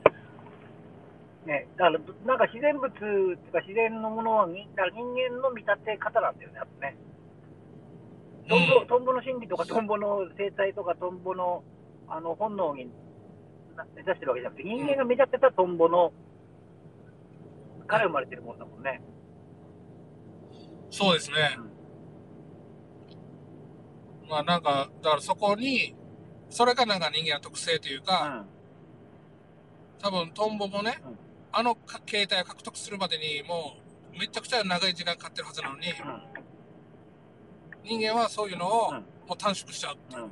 [1.46, 6.96] ね、だから、なんか自然物とか自然のものはに、だから人間の見立て方なんだよね、やっぱね。
[8.48, 11.62] トンボ、うんトンボの心理とか、トンボの生態とか、トンボの
[12.08, 12.90] あの本能に
[13.76, 16.12] な目指してるわけじゃなくて、人間が目立ってたトンボの
[17.86, 19.02] から生まれてるもんだもんね。
[20.90, 21.56] そうですね。
[24.28, 25.94] まあなんか、だからそこに、
[26.54, 28.46] それがなんか人間の特性といううか、ん。
[29.98, 31.18] 多分トンボもね、うん
[31.50, 33.76] あのか携帯を獲得するまでにも
[34.14, 35.86] うめちゃくちゃ長い時間かかってるはずなのに、
[37.84, 39.96] 人間はそういうのをうんもう短縮しちゃう。
[40.12, 40.22] うん。
[40.22, 40.30] うん。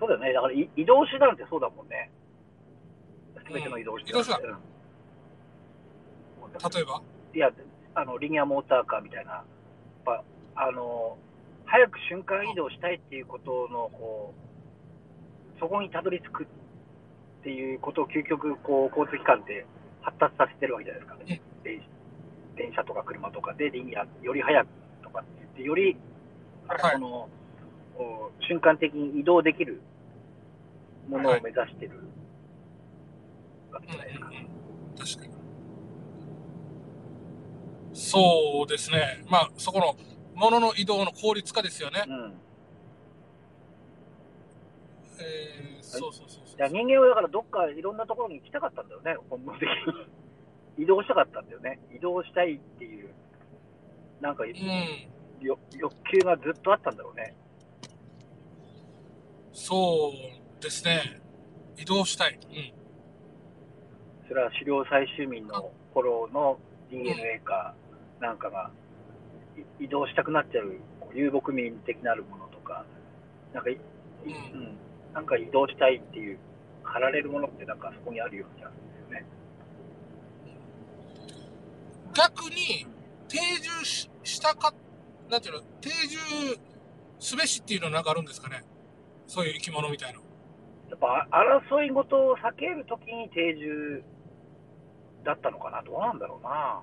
[0.00, 0.32] そうだよね。
[0.34, 2.10] だからい移動手段ってそうだもんね。
[3.46, 4.20] すべての移動手段。
[4.20, 4.58] 移動手段うん
[6.74, 7.02] 例えば？
[7.34, 7.50] いや、
[7.94, 9.44] あの、リニアモーターカーみたいな、やっ
[10.04, 10.24] ぱ、
[10.56, 11.16] あの、
[11.66, 14.47] 早く瞬間移動したいっていうことの、こう、
[15.58, 16.46] そこにたどり着くっ
[17.42, 19.66] ていうことを究極、こう、交通機関で
[20.02, 21.40] 発達させてるわけじゃないですかね。
[21.64, 21.82] 電
[22.56, 24.68] 電車とか車とかでリニア、より早く
[25.02, 25.96] とかって言って、より、
[26.66, 27.28] はいその、
[27.96, 29.80] お瞬間的に移動できる
[31.08, 32.00] ものを目指してる
[33.70, 34.28] わけじゃないですか。
[34.28, 35.38] うん、確かに。
[37.92, 39.24] そうですね。
[39.28, 39.96] まあそこの
[40.34, 42.04] 物の移動の効率化ですよね。
[42.06, 42.34] うん。
[45.20, 46.76] えー、そうそうそういやそう。
[46.76, 49.68] 人間はだからどっかいろんなところに行きたかったんだよね、本能的に。
[50.84, 51.80] 移動したかったんだよね。
[51.94, 53.12] 移動したいっていう、
[54.20, 54.52] なんかうん。
[55.40, 57.34] よ欲求がずっとあったんだろうね。
[59.52, 60.12] そ
[60.60, 61.20] うですね。
[61.76, 62.34] 移動したい。
[62.34, 64.28] うん。
[64.28, 66.58] それは狩猟採集民の頃の
[66.90, 67.74] DNA か
[68.20, 68.70] なんかが
[69.80, 70.74] い移動したくなっちゃう
[71.14, 72.84] 遊牧民的なるものとか、
[73.52, 74.78] なんかうんうん、
[75.14, 76.38] なんか移動したいっていう、
[76.82, 79.26] 貼られるものってなんかそこにあるような気がするんですよね。
[82.14, 82.86] 逆に
[83.28, 84.72] 定住ししたか、
[85.28, 86.18] なんていうの、定住
[87.18, 88.64] すべしっていうのなんかあるんですかね。
[89.26, 90.20] そういう生き物みたいな。
[90.88, 94.02] やっぱあ争い事を避けるときに定住
[95.24, 96.80] だったのかな、どうなんだろうな。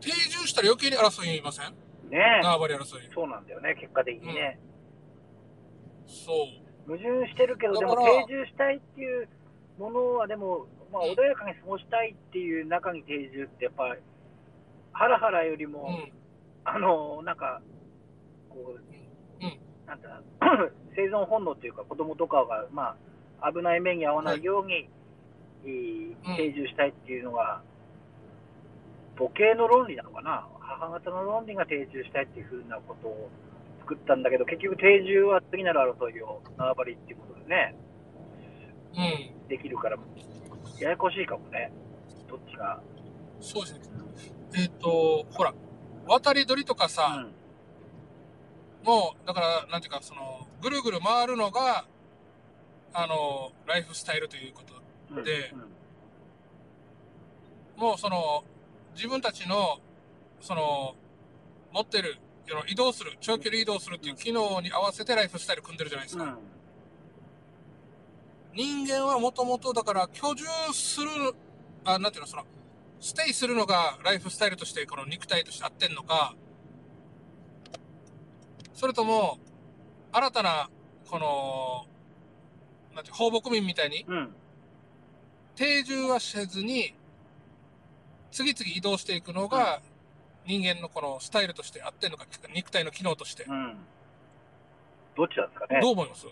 [0.00, 1.66] 定住したら余計に争いません？
[2.10, 3.10] ねえ、縄張り争い。
[3.12, 4.58] そうなんだよね、結果的にね。
[6.06, 6.62] そう。
[6.86, 9.28] 矛盾してるけど、でも定住したいっていう
[9.78, 14.00] ものは、でも、まあ、うん穏やかに過ごしたいっていう中に定住って、やっぱり、
[14.92, 16.12] ハラハラよりも、うん。
[16.64, 17.60] あのなんか、
[18.48, 20.22] こう、うんなんだ、
[20.94, 22.96] 生存本能というか、子供とかが、ま
[23.40, 24.88] あ、危ない目に遭わないように、
[25.64, 27.62] いいうん定住したいっていうのが、
[29.16, 33.30] 母系の論理なのかな、母方の論理が定住したいっていうふうなことを
[33.82, 37.76] 作ったんだけど、結局定住は次なる争いを縄張りっていうことでね、
[38.94, 39.48] うん。
[39.48, 39.98] できるから、
[40.80, 41.72] ややこしいかもね、
[42.28, 42.80] どっちが。
[43.40, 43.80] そうですね。
[44.54, 45.54] えっ、と、ほら、
[46.06, 47.26] 渡り鳥とかさ、
[48.84, 51.86] もう、だから、なんていうか、その、ぐるぐる回るのが、
[52.94, 54.74] あの、ライフスタイルということ。
[55.16, 55.72] うんでうん
[57.76, 58.44] もう、その、
[58.94, 59.80] 自分たちの、
[60.40, 60.94] その、
[61.72, 62.18] 持ってる、
[62.68, 66.24] 移動する、長距離移動するっていう機能に合わせてライフスタイル組んでるじゃないですか。
[66.24, 66.38] うん。
[68.54, 71.08] 人間はもともとだから居住する、
[71.84, 72.44] あ、なんていうの、その、
[73.00, 76.34] ステイするのがライフスタイルとして、この肉体として合ってんのか、
[78.74, 79.38] それとも、
[80.12, 80.70] 新たな、
[81.08, 81.86] この、
[82.94, 84.34] なんていう、放牧民みたいに、うん。
[85.54, 86.94] 定住はせずに、
[88.30, 89.82] 次々移動していくのが、
[90.46, 93.44] 人間のこのスタイルとして合ってんのか、肉体の機能として。
[93.44, 93.76] うん。
[95.16, 95.80] どっちなんですかね。
[95.80, 96.26] どう思います？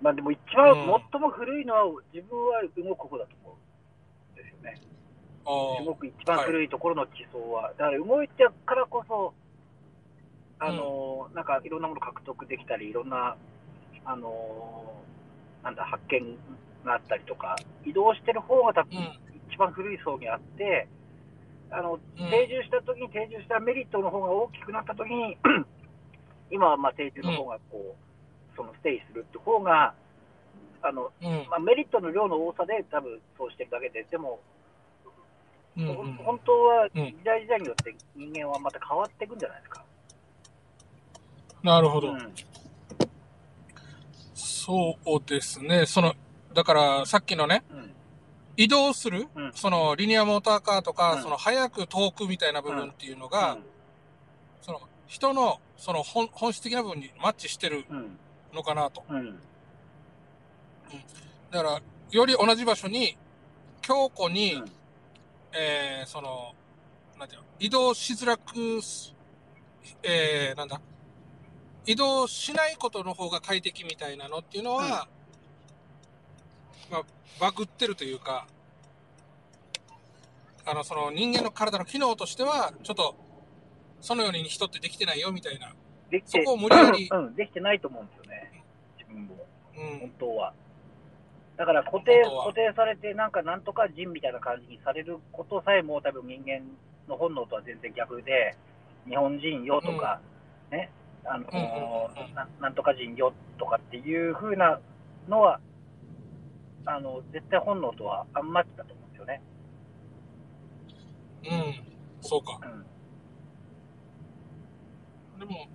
[0.00, 4.80] まあでも一番、うん最も古いのは自分は動く方だと思うんですよね。
[5.44, 7.72] あー動く一番古いところの地層は。
[7.76, 9.34] だから動いてるからこそ、
[10.58, 13.36] あのーなんかいろんなもの獲得できたり、いろんな、
[14.04, 16.36] あのーなんだ、発見
[16.84, 19.20] があったりとか、移動してる方が多分うん。
[19.52, 20.88] 一番古い層にあって、
[21.70, 25.36] あの、うん定住した時に定住したメリットの方が大きくなった時に、
[26.50, 29.94] 今はまあ定住の方がこう、そのステイするって方が、
[30.82, 31.46] あの、うん。
[31.50, 34.40] まあ、メリットの量の多さで多分そうしてるだけで、でも、
[35.76, 35.86] うん。
[35.86, 39.84] ほうんん本当はうん時代時代によって人間はまた変わっていくんじゃないですか。
[41.62, 42.12] なるほど。
[42.12, 42.34] うん
[44.34, 45.84] そうですね。
[45.86, 46.14] その、
[46.54, 47.94] だから、さっきのね、うん
[48.60, 49.52] 移動する、うん。
[49.54, 51.22] その、リニアモーターカーとか、うん。
[51.22, 53.62] その、早く遠くみたいな部分っていうのが、うん。
[54.60, 58.18] その、人の、その本、本質的な部分にマッチしてるうん。
[58.52, 59.02] のかなと。
[59.08, 59.40] うん。
[61.50, 61.80] だから、
[62.10, 63.16] より同じ場所に、
[63.80, 64.64] 強固に、うん。
[65.54, 66.52] えー、その、
[67.18, 69.14] なんていうの、移動しづらくす、
[70.02, 70.82] えー、なんだ、
[71.86, 75.08] 移動しないことの方が快適みたいなのっていうのは、
[76.90, 77.02] まあ、
[77.40, 78.46] バグってるというか、
[80.64, 83.16] あの、その人間の体の機能としては、ちょっと、
[84.00, 85.72] そのように人ってできてないよみたいな。
[86.10, 88.64] できてそこを無理やりうん、できてないと思うんですよね、
[88.98, 90.12] 自分も、うん本。
[90.18, 90.52] 当は。
[91.56, 96.62] だから固定本当は固定されて、なんかなんとか人みたいな感じにされることさえも、多分人間
[97.08, 98.56] の本能とは全然逆で、
[99.08, 100.20] 日本人よとか、
[100.70, 100.90] ね、
[101.24, 101.66] あのうんうんう
[102.22, 104.80] んうんななんとか人よとかっていう風な
[105.28, 105.60] のは、
[106.86, 109.42] あの絶対本能とはあんまりだと思うんですよね。
[111.44, 111.74] うん。
[112.22, 112.60] そうか。
[112.62, 112.86] うん
[115.38, 115.66] でも、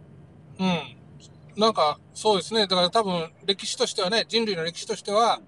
[0.60, 1.60] うん。
[1.60, 2.68] なんか、そうですね。
[2.68, 5.42] だから多分、歴史としてはね、人類の歴史としては、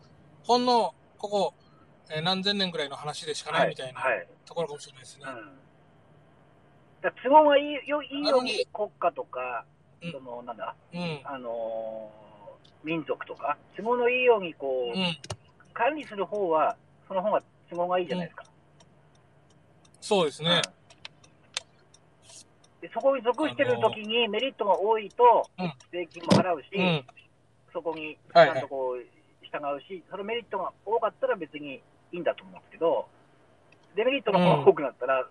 [0.43, 1.53] ほんの、ここ、
[2.09, 5.25] えー何千年ぐらいの話でしかないみたいなはいところかもしれないですね。
[5.27, 5.35] うん、
[7.01, 9.65] だ都合がいいよいいように国家とか、
[10.01, 11.21] うんそのなんだ、うん。
[11.25, 12.27] あのー
[12.83, 15.17] 民族とか、都合のいいようにこう、うん。
[15.77, 16.75] 管理する方は、
[17.07, 18.43] その方が都合がいいじゃないですか。
[20.01, 20.49] そうですね。
[20.49, 20.77] うん
[22.79, 27.03] でそこに属してる時にメリットが多いとうん、税金も払うし、うん。
[27.73, 29.03] そこにちはいゃんとこう
[29.41, 33.07] 従うし、そのメリットが多かったら別にいいんだと思うんですけど、
[33.95, 35.23] デメリットの方が多くなったら、や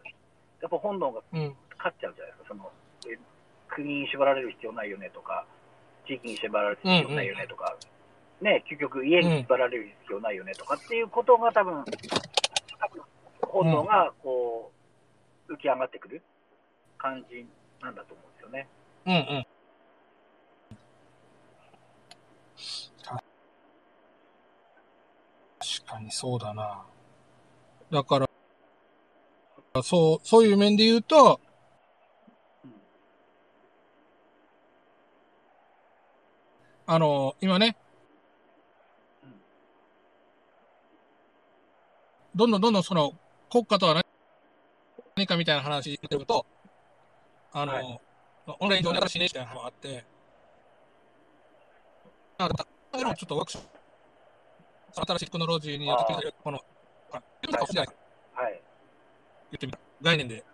[0.66, 1.54] っぱ本能がうん。
[1.78, 2.72] 勝っちゃうじゃないですか、その
[3.06, 3.18] え
[3.68, 5.46] 国に縛られる必要ないよねとか、
[6.06, 7.76] 地域に縛られる必要ないよねとか、
[8.40, 13.02] ね、究極家に縛られる必要ないよねとかっていうことが多分、多分
[13.42, 14.72] 本能がこ
[15.48, 16.22] う浮き上がってくる
[16.98, 17.46] 感じ
[17.82, 18.68] なんだと思うんですよね。
[19.06, 19.12] うん。
[19.14, 19.46] うん。
[25.58, 26.84] 確かにそうだな。
[27.90, 28.26] だから、
[29.82, 31.40] そう、そういう面で言うと、
[36.88, 37.76] あの、今ね
[39.24, 39.30] うん、
[42.36, 43.14] どんどんどんどんその
[43.50, 44.04] 国家とは何
[45.16, 46.44] 何かみたいな話に出ると、
[47.52, 48.00] あの、はい
[48.60, 50.04] オンライン上で新しいねみたいなのがあって、
[52.38, 52.48] あ、
[52.96, 53.68] でもちょっとワークショップ、
[55.06, 56.58] 新しいテクノロジーによってこの、
[57.10, 57.22] はい。
[59.50, 60.44] 言ってみた概念で、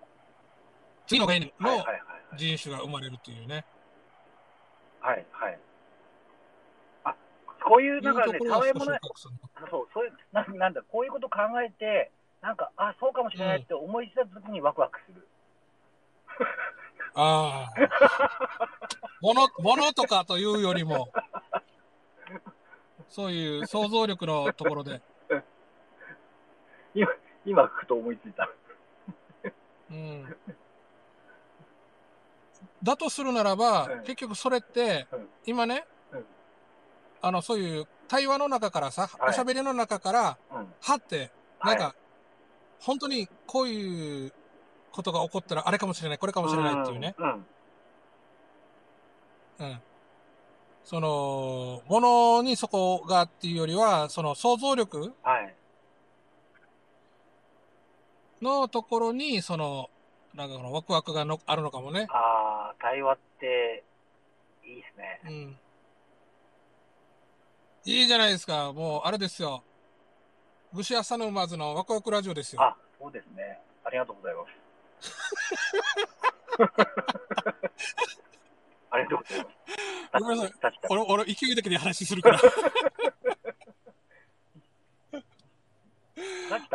[1.06, 1.84] 次の概念の
[2.36, 3.66] 人種が生まれるっていうね。
[5.00, 5.16] はい。
[5.16, 5.58] はいはい。
[7.04, 7.14] あ、
[7.62, 8.48] こういうなんかね、いうと
[9.70, 12.10] そう、そういう、ななんだ、こういうこと考えて、
[12.40, 15.28] なんか、あ、そうかもしれないって思いついたときにワクワクする。
[17.14, 17.80] ああ。
[19.20, 21.08] もの、ものとかというよりも、
[23.08, 25.02] そういう想像力のところで、
[26.94, 27.12] 今、
[27.44, 28.50] 今、ふと思いついた。
[29.90, 30.36] うん。
[32.82, 36.24] だとするならばうん、結局それってうん、今ねうん、
[37.20, 40.66] あの、そういう対話の中からさ、はいおしゃべりの中から、うん。
[40.82, 41.30] はって、
[41.64, 41.94] なんはか、
[42.78, 44.32] 本当にこういう
[44.90, 47.46] ことが起こったらあれかもしれない、これかもしれないっていうね、うん。
[49.60, 49.80] うん。
[50.84, 55.56] その、ものにそこがっていうよりは、その想像力はい。
[58.42, 59.88] のところに、その、
[60.34, 62.08] なんかこのワクワクがのあるのかもね。
[62.10, 63.84] ああ、対話って、
[64.66, 65.20] いいですね。
[65.24, 65.58] うん。
[67.84, 68.72] いいじゃないですか。
[68.72, 69.62] もう、あれですよ。
[70.72, 72.62] 武士朝の馬ずのワクワクラジオですよ。
[72.62, 73.60] あ、そうですね。
[73.84, 74.52] ありがとうございます。
[78.90, 79.56] ありがとうございます。
[80.20, 80.80] ごめんなさい。
[80.90, 82.40] 俺、俺、勢いだけで話するから。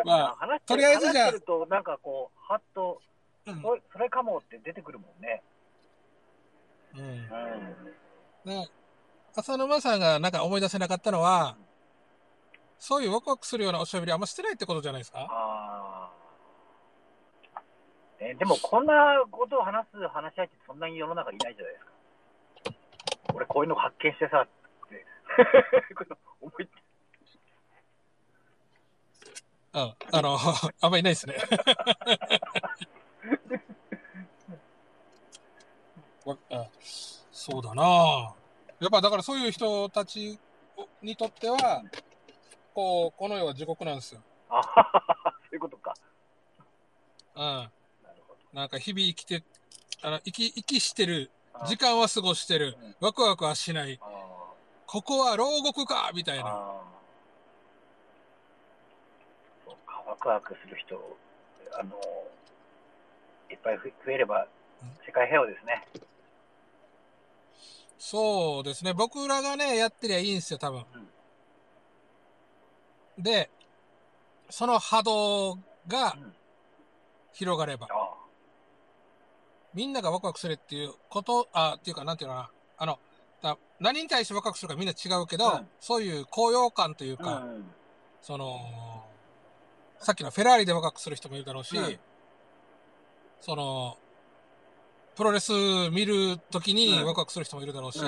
[0.04, 3.02] まあとりあえずじゃあと、なんかこう、はっと、
[3.46, 3.62] うん。
[3.62, 5.42] そそれかもって出てくるもんね。
[6.96, 7.30] うんうん。
[8.46, 8.70] ね、
[9.38, 11.56] 浅沼さんがなんか思い出せなかったのは、
[12.80, 15.20] そういうワクワクするようなおしゃべりあんましてないってことじゃないですか？
[15.30, 16.10] あ
[17.56, 17.62] あ。
[18.20, 18.94] ね、でも、こんな
[19.30, 21.92] ことを話す話し合いってそんなに世の中にいないじゃないですか。
[23.36, 24.48] 俺、こういうの発見してさ、っ
[24.90, 25.06] て。
[26.42, 26.64] 思い
[29.74, 29.94] うん。
[30.14, 30.38] あの、
[30.82, 31.36] あんまいないですね。
[36.26, 36.66] わあ
[37.32, 38.34] そうだな
[38.80, 40.38] やっぱだからそういう人たち
[41.02, 41.84] にとっては、
[42.76, 44.22] こう、この世は地獄なんですよ。
[44.50, 44.70] あそ
[45.52, 45.96] ういうことか。
[47.36, 47.42] うん。
[47.44, 47.72] なる
[48.28, 49.44] ほなんか日々生きて、
[50.04, 51.66] あの、生き、生きしてる、ど。
[51.66, 54.06] 時間は過ごしてるうん、ワクワクはしない、あ
[54.86, 56.44] ここは牢獄かみたいな。
[59.66, 61.18] そうか、ワクワクする人、
[61.74, 61.96] あの、
[63.50, 64.48] いっぱい増増えれば
[65.06, 65.88] 世界平和ですね。
[68.00, 68.94] そうですね。
[68.94, 70.86] 僕らがね、やってりゃいいんですよ、多分。
[73.18, 73.50] で、
[74.50, 75.56] その波動
[75.88, 76.34] がうん。
[77.34, 78.16] 広がれば、あ
[79.74, 82.50] みんながワクワクするっていうこと、あ、っていうか、なんていうのかな。
[82.80, 83.00] あの、
[83.44, 87.24] だ何に対してワクワクするかみんな違うけど、うんそういう高揚感というあ。
[87.24, 87.66] か、うん。
[88.22, 89.06] その、
[90.00, 92.00] さっきのフェラーリでワクワクする人もいるだろうし、うん
[93.40, 93.98] その、
[95.18, 95.52] プロレス
[95.92, 98.00] 見るときにうんワクワクする人もいるだろうし、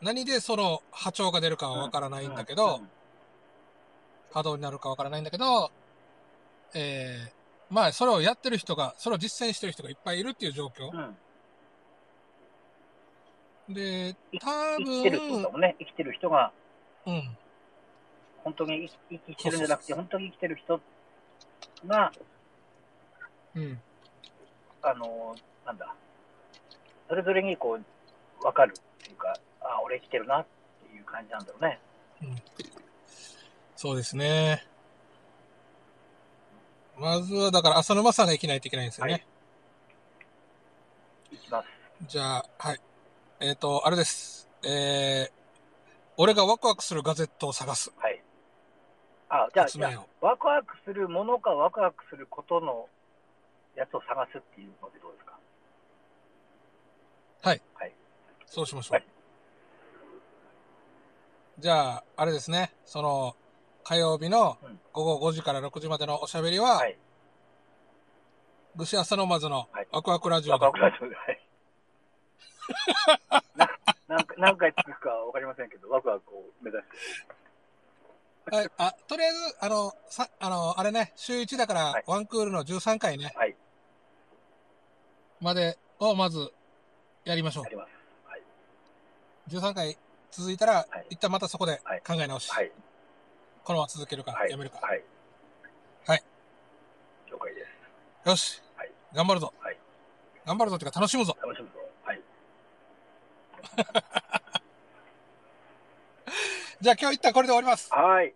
[0.00, 2.88] 何でその波長が出るかはわからないんだけど、うん
[4.32, 5.70] 波動になるかわからないんだけど、
[6.74, 10.90] えー、まあ、それをやってる人が、それを実践してる人がいっぱいいるっていう状況
[13.68, 13.72] う。
[13.72, 13.74] ん。
[13.74, 15.76] で、い多生きてるってことだ分、もんね。
[15.78, 16.52] 生きてる人が、
[17.06, 17.36] うん、
[18.44, 20.80] 本当に生き生きてるんじゃなくて、本当に生きてる人
[21.86, 22.12] が、
[23.54, 23.80] うん、
[24.82, 25.34] あの、
[25.66, 25.94] なんだ、
[27.08, 27.78] それぞれにこ
[28.42, 30.46] う、わかるっていうか、あ、俺生きてるなっ
[30.88, 31.80] ていう感じなんだろうね。
[33.76, 34.66] そうですね。
[36.98, 39.12] まずは、だから浅沼さんが生きないといけないんですよね。
[39.12, 39.26] はい
[41.32, 41.68] いきます。
[42.08, 42.80] じゃあ、はい。
[43.38, 44.48] えっ、と、あれです。
[44.64, 45.32] えー、
[46.16, 47.92] 俺がワクワクするガゼットを探す。
[47.96, 48.20] はい。
[49.28, 50.06] あ、じゃあ、じゃあ。
[50.20, 52.88] ワクワクするものかワクワクすることの
[53.76, 55.38] やつを探すっていうのでどうですか？
[58.50, 58.94] そうしましょう。
[58.94, 59.06] はい
[61.60, 62.72] じゃあ、あれですね。
[62.86, 63.36] その、
[63.84, 66.96] 火曜日のうん午後5時から6時までのおしゃべりは、はい。
[68.74, 71.46] 武士朝のまずのはいワクワクラジオで、ワクワクラジオで、はい。
[73.56, 73.68] な
[74.08, 76.88] 何回何回つくかわかりませんけど、ワクワクを目指し
[78.50, 78.56] て。
[78.56, 78.70] はい。
[78.78, 83.54] あ、とりあえず、あの、さ、あの、あれね、週1だから、はいワンクールの13回ね、はい。
[85.40, 86.54] までをまず
[87.24, 87.70] やりましょうや。
[87.70, 87.90] ります。
[88.24, 88.42] はい。
[89.48, 89.98] 13回
[90.30, 92.70] 続いたら、はい一旦またそこではい考え直し、はい。
[93.64, 94.50] このまま続けるか、はい。
[94.50, 94.78] やめるか。
[94.80, 95.02] はい。
[96.06, 96.22] はい。
[97.30, 97.66] 了解で
[98.24, 98.28] す。
[98.28, 99.52] よし、はい頑張るぞ。
[99.60, 99.76] はい
[100.46, 101.36] 頑張るぞっていうか楽しむぞ。
[101.42, 101.74] 楽しむぞ。
[102.04, 102.22] はい。
[106.80, 107.92] じゃあ今日一旦これで終わります。
[107.92, 108.34] はい。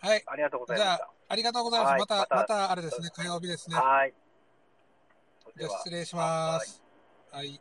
[0.00, 0.22] はい。
[0.26, 1.98] ありがとうございじゃあありがとうございます。
[1.98, 3.76] また、はいまたまたあれですね、火曜日ですね。
[3.76, 4.14] はい。
[5.56, 6.79] じゃあ失礼します。
[7.32, 7.54] はい。
[7.54, 7.60] よ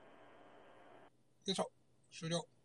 [1.45, 1.69] いしょ。
[2.11, 2.58] 終了。